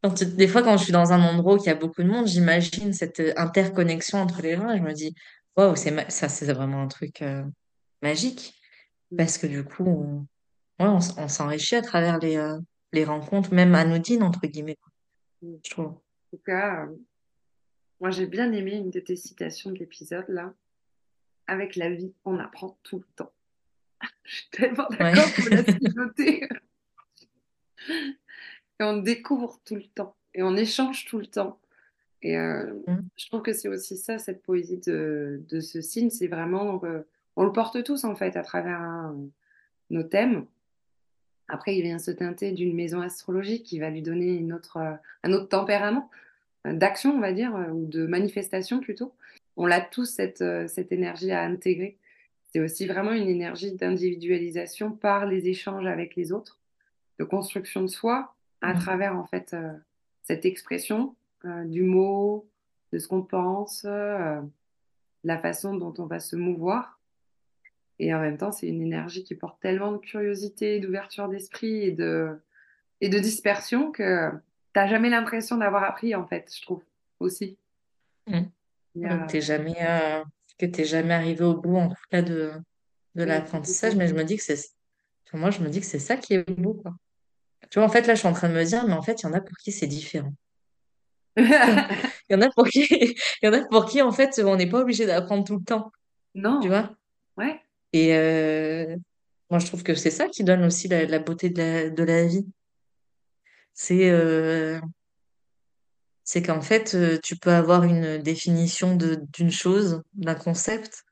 [0.03, 2.03] quand tu- des fois quand je suis dans un endroit où il y a beaucoup
[2.03, 5.15] de monde, j'imagine cette euh, interconnexion entre les gens et je me dis,
[5.57, 7.43] waouh, ça, c'est vraiment un truc euh,
[8.01, 8.55] magique.
[9.11, 10.27] mm, Parce que du coup, on,
[10.83, 12.59] ouais, on, s'enrichit à travers les, euh,
[12.91, 14.91] les rencontres, même anodines, entre guillemets, quoi,
[15.41, 15.55] mm.
[15.55, 15.93] En je trouve.
[16.31, 16.95] tout cas, euh,
[17.99, 20.53] moi j'ai bien aimé une de tes citations de l'épisode là.
[21.47, 23.31] Avec la vie, on apprend tout le temps.
[24.23, 25.63] Je suis tellement d'accord pour la
[25.95, 26.47] noter.
[28.79, 30.15] Et on découvre tout le temps.
[30.33, 31.59] Et on échange tout le temps.
[32.21, 36.09] Et euh, Mm, je trouve que c'est aussi ça, cette poésie de, de ce signe.
[36.09, 36.81] C'est vraiment.
[36.85, 37.01] euh,
[37.35, 39.11] on le porte tous, en fait, à travers
[39.89, 40.45] nos thèmes.
[41.47, 44.93] Après, il vient se teinter d'une maison astrologique qui va lui donner une autre, euh,
[45.23, 46.09] un autre tempérament
[46.67, 49.13] euh, d'action, on va dire, euh, ou de manifestation plutôt.
[49.57, 51.97] On a tous cette, cette énergie à intégrer.
[52.53, 56.59] C'est aussi vraiment une énergie d'individualisation par les échanges avec les autres,
[57.19, 59.73] de construction de soi à mm, travers en fait euh,
[60.21, 61.15] cette expression
[61.45, 62.47] euh, du mot,
[62.91, 64.39] de ce qu'on pense, euh,
[65.23, 66.99] la façon dont on va se mouvoir.
[67.99, 71.91] Et en même temps, c'est une énergie qui porte tellement de curiosité, d'ouverture d'esprit et
[71.91, 72.41] de,
[73.01, 74.31] et de dispersion que
[74.73, 76.83] t'as jamais l'impression d'avoir appris en fait, je trouve
[77.19, 77.57] aussi.
[78.27, 78.41] mm.
[78.95, 79.25] Donc, a...
[79.27, 80.23] t'es jamais, euh,
[80.57, 82.51] que t'es jamais arrivé au bout, en tout cas, de,
[83.15, 84.59] de l'apprentissage, mais je me dis que c'est,
[85.33, 86.93] moi, je me dis que c'est ça qui est beau, quoi.
[87.71, 89.21] Tu vois, en fait, là, je suis en train de me dire, mais en fait,
[89.21, 90.33] il y en a pour qui c'est différent.
[92.29, 92.81] Il y en a pour qui,
[93.41, 95.63] il y en a pour qui, en fait, on n'est pas obligé d'apprendre tout le
[95.63, 95.91] temps,
[96.35, 96.95] tu Non, vois?
[97.37, 97.59] ouais.
[97.93, 98.95] Et euh,
[99.49, 102.03] moi, je trouve que c'est ça qui donne aussi la, la beauté de la, de
[102.03, 102.45] la vie.
[103.73, 104.79] C'est euh,
[106.23, 111.03] c'est qu'en fait, euh, tu peux avoir une définition d'une chose, d'un concept,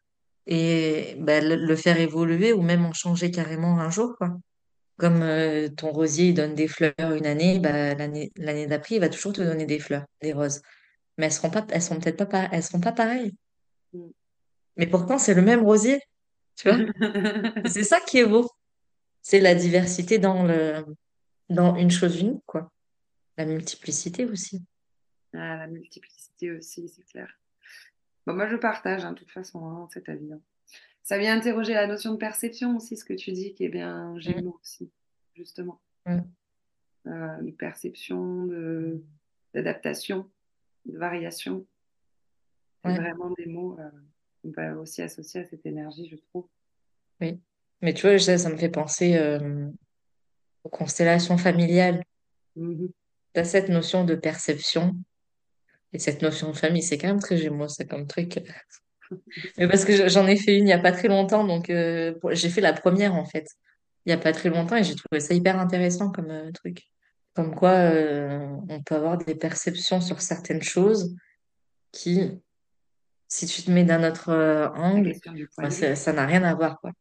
[0.47, 4.37] et bah, le, le faire évoluer ou même en changer carrément un jour, quoi.
[4.97, 8.31] Comme euh, ton rosier, il donne des fleurs une année, bah, l'année,
[8.67, 10.61] d'après, il va toujours te donner des fleurs, des roses.
[11.17, 13.33] Mais elles seront pas, elles seront peut-être pas, pa- elles seront pas pareilles.
[14.77, 15.99] Mais pourtant, c'est le même rosier,
[16.61, 16.79] tu vois?
[16.79, 18.49] Et C'est ça qui est beau.
[19.21, 20.85] C'est la diversité dans le,
[21.49, 22.71] dans une chose unique, quoi.
[23.37, 24.63] La multiplicité aussi.
[25.33, 27.29] Ah, la multiplicité aussi, c'est clair.
[28.27, 30.31] Bon, moi, je partage, hein, de toute façon, hein, cet avis.
[30.33, 30.41] hein.
[31.03, 34.13] Ça vient interroger la notion de perception aussi, ce que tu dis, qui est bien
[34.13, 34.91] Mm, Gémeaux aussi,
[35.35, 35.79] justement.
[36.05, 36.19] mm.
[37.07, 39.01] Euh, de perception, de,
[39.55, 40.29] d'adaptation,
[40.85, 41.65] de variation.
[42.83, 43.89] C'est Ouais, vraiment des mots euh,
[44.41, 46.47] qu'on peut aussi associer à cette énergie, je trouve.
[47.19, 47.39] oui.
[47.81, 49.67] Mais tu vois, ça, ça me fait penser euh,
[50.63, 52.03] aux constellations familiales.
[52.55, 52.89] Mhm.
[53.35, 54.93] as cette notion de perception
[55.93, 56.83] et cette notion de famille.
[56.83, 58.39] C'est quand même très Gémeaux, c'est comme truc.
[59.57, 62.13] Mais parce que j'en ai fait une il n'y a pas très longtemps, donc euh,
[62.31, 63.45] j'ai fait la première en fait,
[64.05, 66.83] il n'y a pas très longtemps et j'ai trouvé ça hyper intéressant comme euh, truc.
[67.33, 67.71] Comme quoi
[68.67, 71.15] on peut avoir des perceptions sur certaines choses
[71.93, 72.29] qui,
[73.33, 75.13] si tu te mets d'un autre euh, angle,
[75.55, 76.91] point bah, ça n'a rien à voir, quoi.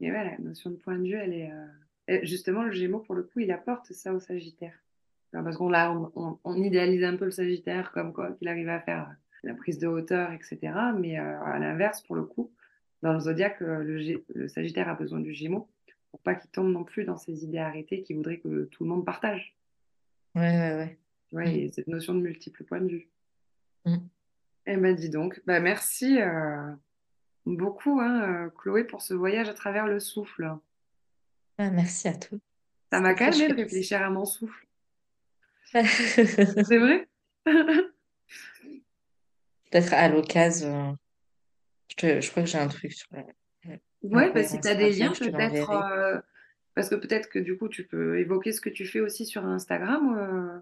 [0.00, 1.50] Et ouais, la notion de point de vue, elle est.
[1.50, 4.74] euh, Justement, le Gémeaux, pour le coup, il apporte ça au Sagittaire.
[5.32, 8.68] Enfin, Parce qu'on on, on- on idéalise un peu le Sagittaire comme quoi qu'il arrive
[8.68, 9.12] à faire
[9.42, 10.58] la prise de hauteur, etc.
[10.96, 12.52] Mais euh, à l'inverse, pour le coup,
[13.02, 13.82] dans le zodiaque, euh,
[14.34, 15.68] le, Sagittaire a besoin du Gémeaux
[16.12, 18.90] pour pas qu'il tombe non plus dans ces idées arrêtées qui voudraient que tout le
[18.90, 19.56] monde partage.
[20.36, 20.98] Ouais, ouais, ouais.
[21.28, 21.48] Tu vois, Mm.
[21.56, 23.08] et cette notion de multiples points de vue.
[23.84, 23.96] Mm.
[24.66, 26.72] Eh ben, dis donc, bah, merci euh,
[27.44, 30.50] beaucoup, hein, euh, Chloé, pour ce voyage à travers le souffle.
[31.58, 32.38] Ah, merci à toi.
[32.92, 34.66] Ça m'a très calmé de réfléchir à mon souffle.
[35.72, 37.08] C'est vrai?
[39.70, 40.96] Peut-être à l'occasion,
[41.98, 43.24] je, crois que j'ai un truc sur la,
[44.02, 46.20] Ouais, bah, si tu as des liens, peut-être, euh,
[46.74, 49.44] parce que peut-être que du coup, tu peux évoquer ce que tu fais aussi sur
[49.44, 50.58] Instagram euh,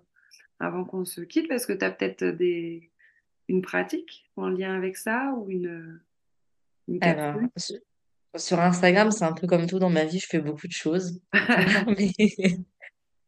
[0.60, 2.90] avant qu'on se quitte, parce que tu as peut-être des,
[3.48, 6.00] une pratique en lien avec ça ou une,
[6.88, 7.80] une Alors, capsule.
[8.36, 11.20] sur, Instagram, c'est un peu comme tout dans ma vie, je fais beaucoup de choses.
[11.98, 12.12] Mais,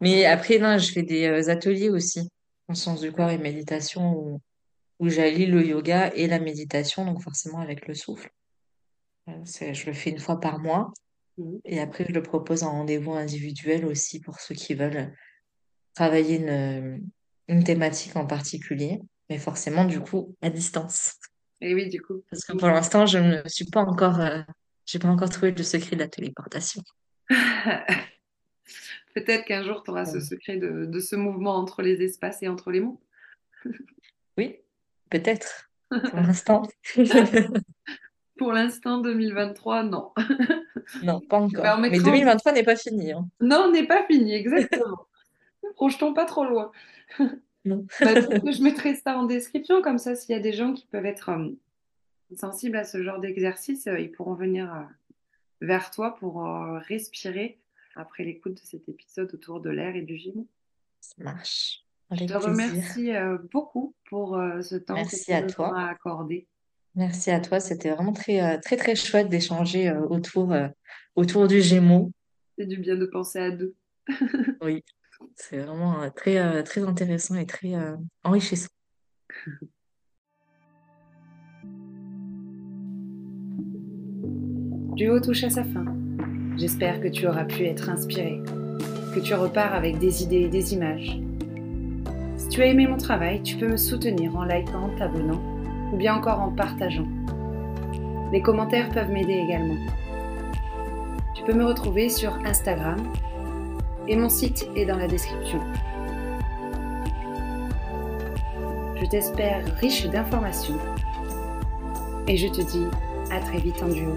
[0.00, 2.28] mais après, non, je fais des euh, ateliers aussi,
[2.68, 4.40] en sciences du corps et méditation, où,
[4.98, 8.30] où j'allie le yoga et la méditation, donc forcément avec le souffle.
[9.28, 10.92] Euh, je le fais une fois par mois.
[11.38, 11.60] Mhm.
[11.64, 15.14] Et après, je le propose en rendez-vous individuel aussi pour ceux qui veulent
[15.94, 17.10] travailler une,
[17.48, 19.00] une thématique en particulier,
[19.30, 21.14] mais forcément, du coup, à distance.
[21.60, 22.22] Et oui, du coup.
[22.30, 24.40] Parce que pour l'instant, je ne suis pas encore, euh,
[24.84, 26.82] j'ai pas encore trouvé le secret de la téléportation.
[29.14, 32.48] Peut-être qu'un jour, tu auras ce secret de, de ce mouvement entre les espaces et
[32.48, 32.98] entre les mondes.
[34.36, 34.56] oui,
[35.10, 35.70] peut-être.
[35.90, 36.62] Pour l'instant,
[38.38, 40.12] Pour l'instant, 2023, non.
[41.02, 41.78] non, pas encore.
[41.78, 43.26] Mais permettrai en- 2023 n'est pas fini, hein.
[43.40, 45.06] Non, on n'est pas fini, exactement.
[45.74, 46.70] Projetons pas trop loin.
[47.66, 47.86] Non.
[48.00, 51.04] Bah, je mettrai ça en description, comme ça, s'il y a des gens qui peuvent
[51.04, 51.50] être euh,
[52.36, 54.82] sensibles à ce genre d'exercice, euh, ils pourront venir euh,
[55.60, 56.44] vers toi pour
[56.86, 57.58] respirer
[57.94, 60.46] après l'écoute de cet épisode autour de l'air et du Gémeaux.
[61.00, 61.82] Ça marche.
[62.12, 63.10] Je te remercie
[63.50, 65.70] beaucoup pour ce temps que Merci tu à nous toi.
[65.70, 66.46] auras accordé.
[66.94, 67.58] Merci à toi.
[67.58, 70.54] C'était vraiment très, très, très chouette d'échanger autour,
[71.16, 72.12] autour du Gémeaux.
[72.58, 73.74] C'est du bien de penser à deux.
[74.60, 74.84] Oui,
[75.34, 78.68] c'est vraiment euh, très, euh, très intéressant et très euh, enrichissant.
[84.94, 85.84] Duo touche à sa fin.
[86.56, 88.40] J'espère que tu auras pu être inspiré,
[89.14, 91.18] que tu repars avec des idées et des images.
[92.38, 95.42] Si tu as aimé mon travail, tu peux me soutenir en likant, t'abonnant
[95.92, 97.06] ou bien encore en partageant.
[98.32, 99.76] Les commentaires peuvent m'aider également.
[101.34, 102.96] Tu peux me retrouver sur Instagram
[104.08, 105.60] et mon site est dans la description.
[109.00, 110.78] Je t'espère riche d'informations
[112.26, 112.86] et je te dis
[113.30, 114.16] à très vite en duo.